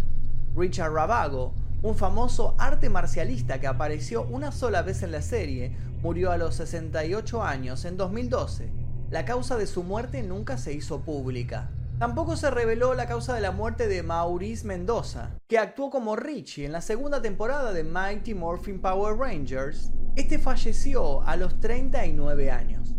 Richard 0.54 0.92
Ravago, 0.92 1.54
un 1.80 1.94
famoso 1.94 2.56
arte 2.58 2.88
marcialista 2.88 3.60
que 3.60 3.68
apareció 3.68 4.24
una 4.24 4.50
sola 4.50 4.82
vez 4.82 5.04
en 5.04 5.12
la 5.12 5.22
serie, 5.22 5.76
murió 6.02 6.32
a 6.32 6.36
los 6.36 6.56
68 6.56 7.42
años 7.44 7.84
en 7.84 7.96
2012. 7.96 8.72
La 9.10 9.24
causa 9.24 9.56
de 9.56 9.66
su 9.66 9.84
muerte 9.84 10.22
nunca 10.24 10.58
se 10.58 10.72
hizo 10.72 11.00
pública. 11.00 11.70
Tampoco 12.00 12.36
se 12.36 12.50
reveló 12.50 12.94
la 12.94 13.06
causa 13.06 13.34
de 13.34 13.40
la 13.40 13.52
muerte 13.52 13.86
de 13.86 14.02
Maurice 14.02 14.66
Mendoza, 14.66 15.30
que 15.46 15.58
actuó 15.58 15.88
como 15.90 16.16
Richie 16.16 16.64
en 16.64 16.72
la 16.72 16.80
segunda 16.80 17.22
temporada 17.22 17.72
de 17.72 17.84
Mighty 17.84 18.34
Morphin 18.34 18.80
Power 18.80 19.16
Rangers. 19.16 19.92
Este 20.16 20.38
falleció 20.38 21.22
a 21.22 21.36
los 21.36 21.60
39 21.60 22.50
años. 22.50 22.94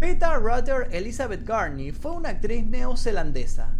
Peter 0.00 0.40
Rutter 0.40 0.88
Elizabeth 0.90 1.46
Garney 1.46 1.92
fue 1.92 2.12
una 2.12 2.30
actriz 2.30 2.66
neozelandesa. 2.66 3.76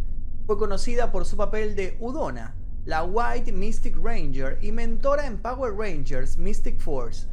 Fue 0.46 0.56
conocida 0.56 1.10
por 1.10 1.24
su 1.24 1.36
papel 1.36 1.74
de 1.74 1.96
Udona 2.00 2.54
la 2.84 3.04
White 3.04 3.52
Mystic 3.52 3.96
Ranger 3.96 4.58
y 4.60 4.72
mentora 4.72 5.24
en 5.24 5.38
Power 5.38 5.72
Rangers 5.72 6.36
Mystic 6.36 6.80
Force. 6.80 7.28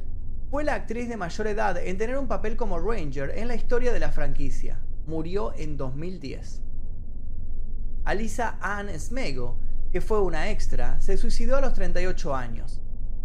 Fue 0.52 0.64
la 0.64 0.76
actriz 0.76 1.10
de 1.10 1.18
mayor 1.18 1.48
edad 1.48 1.76
en 1.78 1.98
tener 1.98 2.20
un 2.20 2.28
papel 2.28 2.56
como 2.56 2.78
Ranger 2.78 3.32
en 3.36 3.48
la 3.48 3.56
historia 3.56 3.92
de 3.92 4.00
la 4.00 4.12
franquicia. 4.12 4.80
Murió 5.08 5.54
en 5.56 5.76
2010. 5.76 6.62
Alisa 8.06 8.60
Ann 8.62 8.90
Smego, 9.00 9.58
que 9.92 10.02
fue 10.02 10.22
una 10.22 10.52
extra, 10.52 11.02
se 11.02 11.18
suicidó 11.18 11.58
a 11.58 11.62
los 11.62 11.74
38 11.74 12.36
años. 12.36 12.80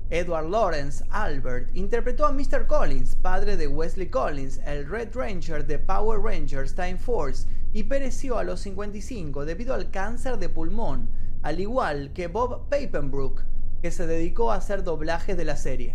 Edward 0.09 0.49
Lawrence 0.49 1.05
Albert 1.11 1.77
interpretó 1.77 2.25
a 2.25 2.33
Mr. 2.33 2.67
Collins, 2.67 3.17
padre 3.17 3.59
de 3.59 3.67
Wesley 3.67 4.09
Collins, 4.09 4.61
el 4.65 4.89
Red 4.89 5.15
Ranger 5.15 5.67
de 5.67 5.79
Power 5.79 6.21
Rangers 6.21 6.75
Time 6.75 6.97
Force, 6.97 7.47
y 7.75 7.83
pereció 7.83 8.39
a 8.39 8.45
los 8.45 8.61
55 8.61 9.45
debido 9.45 9.75
al 9.75 9.91
cáncer 9.91 10.39
de 10.39 10.49
pulmón, 10.49 11.09
al 11.45 11.61
igual 11.61 12.15
que 12.15 12.27
Bob 12.27 12.71
Papenbrook, 12.71 13.43
que 13.83 13.91
se 13.91 14.07
dedicó 14.07 14.51
a 14.51 14.57
hacer 14.57 14.83
doblajes 14.83 15.37
de 15.37 15.45
la 15.45 15.57
serie. 15.57 15.95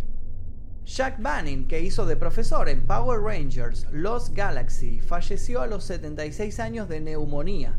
Jack 0.84 1.20
Banning, 1.20 1.66
que 1.66 1.80
hizo 1.80 2.06
de 2.06 2.14
profesor 2.14 2.68
en 2.68 2.86
Power 2.86 3.20
Rangers 3.20 3.88
Lost 3.90 4.32
Galaxy, 4.32 5.00
falleció 5.00 5.60
a 5.60 5.66
los 5.66 5.82
76 5.82 6.60
años 6.60 6.88
de 6.88 7.00
neumonía. 7.00 7.76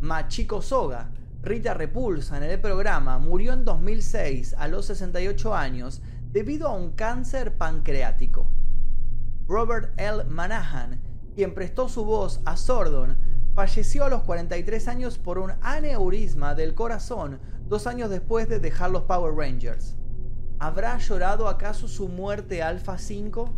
Machiko 0.00 0.62
Soga, 0.62 1.10
Rita 1.42 1.74
Repulsa 1.74 2.38
en 2.38 2.44
el 2.44 2.58
programa, 2.58 3.18
murió 3.18 3.52
en 3.52 3.66
2006 3.66 4.54
a 4.56 4.66
los 4.66 4.86
68 4.86 5.54
años 5.54 6.00
debido 6.32 6.68
a 6.68 6.72
un 6.74 6.92
cáncer 6.92 7.58
pancreático. 7.58 8.50
Robert 9.46 9.92
L. 10.00 10.24
Manahan, 10.24 11.02
quien 11.34 11.52
prestó 11.52 11.90
su 11.90 12.06
voz 12.06 12.40
a 12.46 12.56
Sordon, 12.56 13.18
falleció 13.56 14.04
a 14.04 14.10
los 14.10 14.22
43 14.24 14.86
años 14.86 15.16
por 15.16 15.38
un 15.38 15.54
aneurisma 15.62 16.54
del 16.54 16.74
corazón 16.74 17.40
dos 17.66 17.86
años 17.86 18.10
después 18.10 18.50
de 18.50 18.60
dejar 18.60 18.90
los 18.90 19.04
Power 19.04 19.34
Rangers. 19.34 19.96
¿Habrá 20.58 20.98
llorado 20.98 21.48
acaso 21.48 21.88
su 21.88 22.06
muerte 22.08 22.62
Alpha 22.62 22.98
5? 22.98 23.50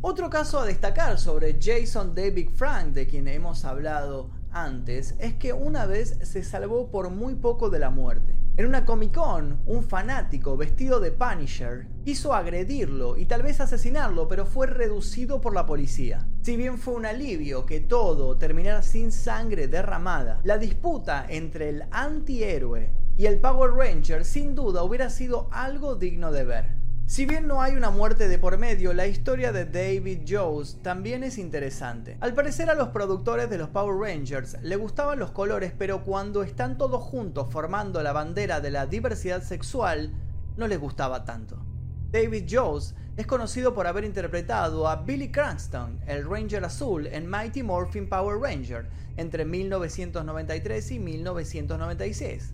Otro 0.00 0.30
caso 0.30 0.60
a 0.60 0.64
destacar 0.64 1.18
sobre 1.18 1.58
Jason 1.60 2.14
David 2.14 2.48
Frank, 2.54 2.94
de 2.94 3.06
quien 3.06 3.28
hemos 3.28 3.66
hablado 3.66 4.30
antes, 4.50 5.14
es 5.18 5.34
que 5.34 5.52
una 5.52 5.84
vez 5.84 6.18
se 6.22 6.42
salvó 6.42 6.90
por 6.90 7.10
muy 7.10 7.34
poco 7.34 7.68
de 7.68 7.80
la 7.80 7.90
muerte. 7.90 8.37
En 8.58 8.66
una 8.66 8.84
Comic 8.84 9.14
Con, 9.14 9.62
un 9.66 9.84
fanático 9.84 10.56
vestido 10.56 10.98
de 10.98 11.12
Punisher 11.12 11.86
quiso 12.04 12.34
agredirlo 12.34 13.16
y 13.16 13.26
tal 13.26 13.44
vez 13.44 13.60
asesinarlo, 13.60 14.26
pero 14.26 14.46
fue 14.46 14.66
reducido 14.66 15.40
por 15.40 15.54
la 15.54 15.64
policía. 15.64 16.26
Si 16.42 16.56
bien 16.56 16.76
fue 16.76 16.94
un 16.94 17.06
alivio 17.06 17.64
que 17.66 17.78
todo 17.78 18.36
terminara 18.36 18.82
sin 18.82 19.12
sangre 19.12 19.68
derramada, 19.68 20.40
la 20.42 20.58
disputa 20.58 21.24
entre 21.28 21.68
el 21.68 21.84
antihéroe 21.92 22.90
y 23.16 23.26
el 23.26 23.38
Power 23.38 23.74
Ranger 23.74 24.24
sin 24.24 24.56
duda 24.56 24.82
hubiera 24.82 25.08
sido 25.08 25.46
algo 25.52 25.94
digno 25.94 26.32
de 26.32 26.42
ver. 26.42 26.77
Si 27.08 27.24
bien 27.24 27.46
no 27.46 27.62
hay 27.62 27.74
una 27.74 27.88
muerte 27.88 28.28
de 28.28 28.38
por 28.38 28.58
medio, 28.58 28.92
la 28.92 29.06
historia 29.06 29.50
de 29.50 29.64
David 29.64 30.24
Jones 30.28 30.76
también 30.82 31.24
es 31.24 31.38
interesante. 31.38 32.18
Al 32.20 32.34
parecer 32.34 32.68
a 32.68 32.74
los 32.74 32.88
productores 32.88 33.48
de 33.48 33.56
los 33.56 33.70
Power 33.70 33.96
Rangers 33.98 34.58
le 34.60 34.76
gustaban 34.76 35.18
los 35.18 35.30
colores, 35.30 35.72
pero 35.76 36.04
cuando 36.04 36.42
están 36.42 36.76
todos 36.76 37.02
juntos 37.02 37.48
formando 37.50 38.02
la 38.02 38.12
bandera 38.12 38.60
de 38.60 38.70
la 38.70 38.84
diversidad 38.84 39.42
sexual, 39.42 40.12
no 40.58 40.68
les 40.68 40.78
gustaba 40.78 41.24
tanto. 41.24 41.56
David 42.12 42.44
Jones 42.46 42.94
es 43.16 43.26
conocido 43.26 43.72
por 43.72 43.86
haber 43.86 44.04
interpretado 44.04 44.86
a 44.86 44.96
Billy 44.96 45.32
Cranston, 45.32 46.00
el 46.06 46.28
Ranger 46.28 46.62
Azul, 46.66 47.06
en 47.06 47.26
Mighty 47.26 47.62
Morphin 47.62 48.06
Power 48.06 48.38
Ranger 48.38 48.86
entre 49.16 49.46
1993 49.46 50.90
y 50.90 50.98
1996 50.98 52.52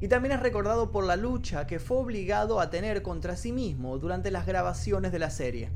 y 0.00 0.08
también 0.08 0.32
es 0.32 0.40
recordado 0.40 0.92
por 0.92 1.04
la 1.04 1.16
lucha 1.16 1.66
que 1.66 1.78
fue 1.78 1.98
obligado 1.98 2.60
a 2.60 2.70
tener 2.70 3.02
contra 3.02 3.36
sí 3.36 3.52
mismo 3.52 3.98
durante 3.98 4.30
las 4.30 4.46
grabaciones 4.46 5.12
de 5.12 5.18
la 5.18 5.30
serie. 5.30 5.70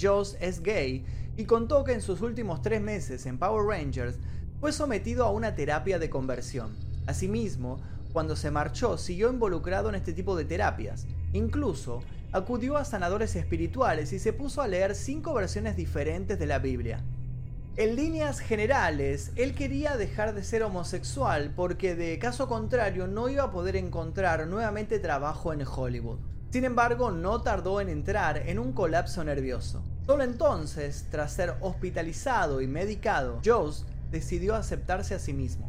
Joss 0.00 0.36
es 0.40 0.62
gay 0.62 1.04
y 1.36 1.44
contó 1.44 1.84
que 1.84 1.92
en 1.92 2.00
sus 2.00 2.20
últimos 2.20 2.62
tres 2.62 2.80
meses 2.80 3.26
en 3.26 3.38
Power 3.38 3.66
Rangers 3.66 4.18
fue 4.60 4.72
sometido 4.72 5.24
a 5.24 5.30
una 5.30 5.54
terapia 5.54 5.98
de 5.98 6.10
conversión. 6.10 6.76
Asimismo, 7.06 7.78
cuando 8.12 8.36
se 8.36 8.50
marchó 8.50 8.96
siguió 8.96 9.30
involucrado 9.30 9.88
en 9.88 9.96
este 9.96 10.12
tipo 10.12 10.36
de 10.36 10.44
terapias. 10.44 11.06
Incluso 11.32 12.00
acudió 12.32 12.76
a 12.76 12.84
sanadores 12.84 13.34
espirituales 13.34 14.12
y 14.12 14.18
se 14.20 14.32
puso 14.32 14.62
a 14.62 14.68
leer 14.68 14.94
cinco 14.94 15.34
versiones 15.34 15.76
diferentes 15.76 16.38
de 16.38 16.46
la 16.46 16.60
Biblia. 16.60 17.02
En 17.76 17.96
líneas 17.96 18.38
generales, 18.38 19.32
él 19.34 19.56
quería 19.56 19.96
dejar 19.96 20.32
de 20.32 20.44
ser 20.44 20.62
homosexual 20.62 21.52
porque 21.56 21.96
de 21.96 22.16
caso 22.20 22.46
contrario 22.46 23.08
no 23.08 23.28
iba 23.28 23.42
a 23.42 23.50
poder 23.50 23.74
encontrar 23.74 24.46
nuevamente 24.46 25.00
trabajo 25.00 25.52
en 25.52 25.66
Hollywood. 25.66 26.20
Sin 26.50 26.64
embargo, 26.64 27.10
no 27.10 27.42
tardó 27.42 27.80
en 27.80 27.88
entrar 27.88 28.48
en 28.48 28.60
un 28.60 28.72
colapso 28.74 29.24
nervioso. 29.24 29.82
Solo 30.06 30.22
entonces, 30.22 31.08
tras 31.10 31.32
ser 31.32 31.56
hospitalizado 31.62 32.60
y 32.60 32.68
medicado, 32.68 33.40
Jost 33.44 33.88
decidió 34.12 34.54
aceptarse 34.54 35.16
a 35.16 35.18
sí 35.18 35.32
mismo. 35.32 35.68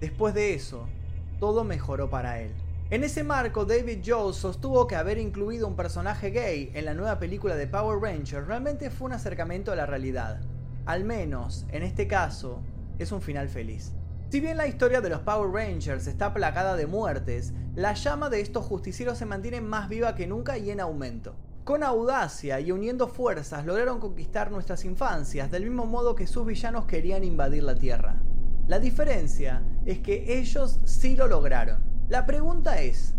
Después 0.00 0.34
de 0.34 0.54
eso, 0.54 0.88
todo 1.38 1.62
mejoró 1.62 2.10
para 2.10 2.40
él. 2.40 2.50
En 2.90 3.04
ese 3.04 3.22
marco, 3.22 3.64
David 3.64 4.00
Jones 4.04 4.38
sostuvo 4.38 4.88
que 4.88 4.96
haber 4.96 5.18
incluido 5.18 5.68
un 5.68 5.76
personaje 5.76 6.30
gay 6.30 6.72
en 6.74 6.84
la 6.84 6.94
nueva 6.94 7.20
película 7.20 7.54
de 7.54 7.68
Power 7.68 8.00
Rangers 8.00 8.48
realmente 8.48 8.90
fue 8.90 9.06
un 9.06 9.12
acercamiento 9.12 9.70
a 9.70 9.76
la 9.76 9.86
realidad 9.86 10.40
al 10.86 11.04
menos 11.04 11.66
en 11.70 11.82
este 11.82 12.06
caso, 12.06 12.62
es 12.98 13.12
un 13.12 13.22
final 13.22 13.48
feliz. 13.48 13.92
Si 14.30 14.40
bien 14.40 14.56
la 14.56 14.66
historia 14.66 15.00
de 15.00 15.10
los 15.10 15.20
Power 15.20 15.50
Rangers 15.50 16.06
está 16.06 16.32
plagada 16.32 16.74
de 16.74 16.86
muertes, 16.86 17.52
la 17.74 17.92
llama 17.92 18.30
de 18.30 18.40
estos 18.40 18.64
justicieros 18.64 19.18
se 19.18 19.26
mantiene 19.26 19.60
más 19.60 19.88
viva 19.88 20.14
que 20.14 20.26
nunca 20.26 20.56
y 20.56 20.70
en 20.70 20.80
aumento. 20.80 21.34
Con 21.64 21.82
audacia 21.82 22.58
y 22.58 22.72
uniendo 22.72 23.08
fuerzas 23.08 23.66
lograron 23.66 24.00
conquistar 24.00 24.50
nuestras 24.50 24.84
infancias 24.84 25.50
del 25.50 25.64
mismo 25.64 25.86
modo 25.86 26.14
que 26.14 26.26
sus 26.26 26.46
villanos 26.46 26.86
querían 26.86 27.24
invadir 27.24 27.62
la 27.62 27.76
Tierra. 27.76 28.22
La 28.66 28.78
diferencia 28.78 29.62
es 29.84 29.98
que 29.98 30.38
ellos 30.38 30.80
sí 30.84 31.14
lo 31.14 31.28
lograron. 31.28 31.82
La 32.08 32.26
pregunta 32.26 32.80
es, 32.80 33.14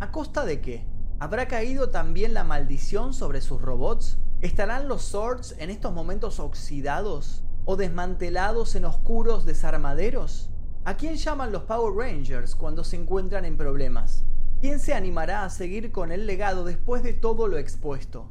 ¿a 0.00 0.10
costa 0.10 0.44
de 0.44 0.60
qué? 0.60 0.84
¿Habrá 1.18 1.48
caído 1.48 1.90
también 1.90 2.34
la 2.34 2.44
maldición 2.44 3.14
sobre 3.14 3.40
sus 3.40 3.62
robots? 3.62 4.18
¿Estarán 4.42 4.88
los 4.88 5.02
Swords 5.02 5.54
en 5.60 5.70
estos 5.70 5.92
momentos 5.92 6.40
oxidados 6.40 7.44
o 7.64 7.76
desmantelados 7.76 8.74
en 8.74 8.84
oscuros 8.84 9.44
desarmaderos? 9.44 10.50
¿A 10.84 10.96
quién 10.96 11.14
llaman 11.14 11.52
los 11.52 11.62
Power 11.62 11.94
Rangers 11.94 12.56
cuando 12.56 12.82
se 12.82 12.96
encuentran 12.96 13.44
en 13.44 13.56
problemas? 13.56 14.24
¿Quién 14.60 14.80
se 14.80 14.94
animará 14.94 15.44
a 15.44 15.50
seguir 15.50 15.92
con 15.92 16.10
el 16.10 16.26
legado 16.26 16.64
después 16.64 17.04
de 17.04 17.12
todo 17.12 17.46
lo 17.46 17.56
expuesto? 17.56 18.26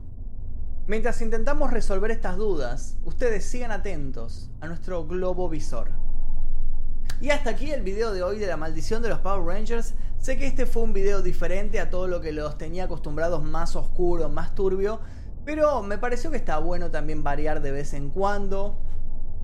Mientras 0.86 1.22
intentamos 1.22 1.72
resolver 1.72 2.12
estas 2.12 2.36
dudas, 2.36 2.98
ustedes 3.06 3.46
sigan 3.46 3.72
atentos 3.72 4.50
a 4.60 4.68
nuestro 4.68 5.08
globo 5.08 5.48
visor. 5.48 5.92
Y 7.22 7.30
hasta 7.30 7.52
aquí 7.52 7.72
el 7.72 7.84
video 7.84 8.12
de 8.12 8.22
hoy 8.22 8.38
de 8.38 8.48
la 8.48 8.58
maldición 8.58 9.02
de 9.02 9.08
los 9.08 9.20
Power 9.20 9.46
Rangers. 9.46 9.94
Sé 10.20 10.38
que 10.38 10.48
este 10.48 10.66
fue 10.66 10.84
un 10.84 10.92
video 10.92 11.22
diferente 11.22 11.80
a 11.80 11.90
todo 11.90 12.10
lo 12.10 12.20
que 12.20 12.34
los 12.34 12.58
tenía 12.58 12.84
acostumbrados, 12.84 13.42
más 13.42 13.78
oscuro, 13.78 14.28
más 14.28 14.56
turbio. 14.56 15.00
Pero 15.46 15.82
me 15.82 15.98
pareció 15.98 16.32
que 16.32 16.38
está 16.38 16.60
bueno 16.60 16.92
también 16.92 17.24
variar 17.24 17.62
de 17.62 17.72
vez 17.72 17.94
en 17.94 18.10
cuando 18.10 18.78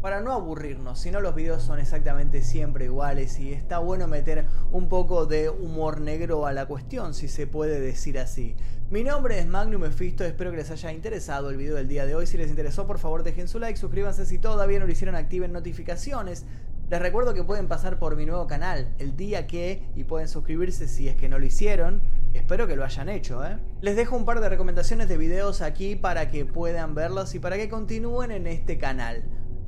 para 0.02 0.22
no 0.22 0.32
aburrirnos, 0.32 1.00
si 1.00 1.10
no 1.10 1.22
los 1.22 1.34
videos 1.34 1.64
son 1.64 1.80
exactamente 1.80 2.44
siempre 2.44 2.86
iguales 2.86 3.40
y 3.40 3.52
está 3.52 3.80
bueno 3.80 4.08
meter 4.08 4.46
un 4.72 4.90
poco 4.90 5.26
de 5.26 5.50
humor 5.50 6.02
negro 6.02 6.46
a 6.46 6.54
la 6.54 6.68
cuestión, 6.68 7.16
si 7.16 7.28
se 7.28 7.48
puede 7.48 7.80
decir 7.80 8.20
así. 8.20 8.56
Mi 8.92 9.04
nombre 9.04 9.40
es 9.40 9.48
Magnum 9.48 9.82
Mephisto, 9.82 10.24
espero 10.24 10.52
que 10.52 10.58
les 10.58 10.72
haya 10.72 10.94
interesado 10.94 11.50
el 11.50 11.58
video 11.58 11.76
del 11.76 11.88
día 11.88 12.06
de 12.06 12.16
hoy. 12.16 12.26
Si 12.26 12.38
les 12.38 12.50
interesó, 12.50 12.88
por 12.88 13.00
favor 13.00 13.24
dejen 13.24 13.48
su 13.48 13.60
like, 13.60 13.78
suscríbanse 13.78 14.26
si 14.26 14.40
todavía 14.40 14.80
no 14.80 14.86
lo 14.86 14.92
hicieron, 14.92 15.16
activen 15.16 15.52
notificaciones. 15.52 16.46
Les 16.90 17.02
recuerdo 17.02 17.34
que 17.34 17.44
pueden 17.44 17.68
pasar 17.68 18.00
por 18.00 18.16
mi 18.16 18.26
nuevo 18.26 18.48
canal 18.48 18.94
el 18.98 19.18
día 19.18 19.46
que 19.46 19.84
y 19.94 20.06
pueden 20.06 20.30
suscribirse 20.30 20.88
si 20.88 21.10
es 21.10 21.18
que 21.18 21.28
no 21.28 21.38
lo 21.38 21.46
hicieron. 21.46 22.02
Espero 22.34 22.66
que 22.66 22.78
lo 22.78 22.86
hayan 22.86 23.10
hecho, 23.10 23.46
¿eh? 23.46 23.58
Les 23.82 23.98
dejo 23.98 24.16
un 24.16 24.24
par 24.24 24.40
de 24.40 24.48
recomendaciones 24.48 25.10
de 25.10 25.18
videos 25.18 25.62
aquí 25.62 25.98
para 25.98 26.30
que 26.30 26.46
puedan 26.46 26.96
verlos 26.96 27.36
y 27.36 27.40
para 27.40 27.58
que 27.58 27.68
continúen 27.68 28.32
en 28.32 28.48
este 28.48 28.78
canal. 28.78 29.26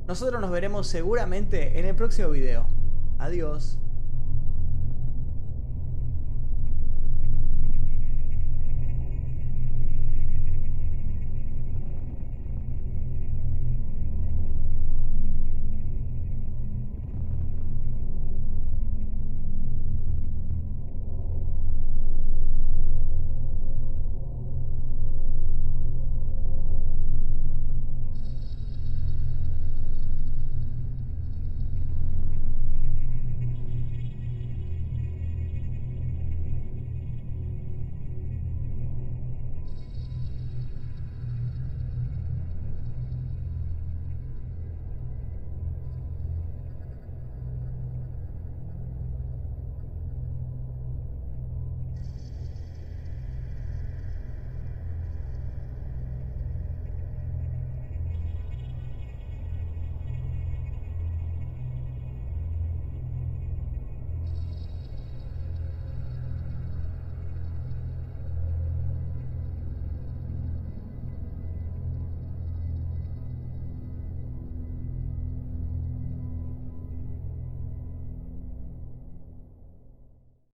Nosotros 0.08 0.40
nos 0.40 0.50
veremos 0.50 0.86
seguramente 0.86 1.78
en 1.78 1.84
el 1.84 1.94
próximo 1.94 2.30
video. 2.30 2.66
Adiós. 3.18 3.78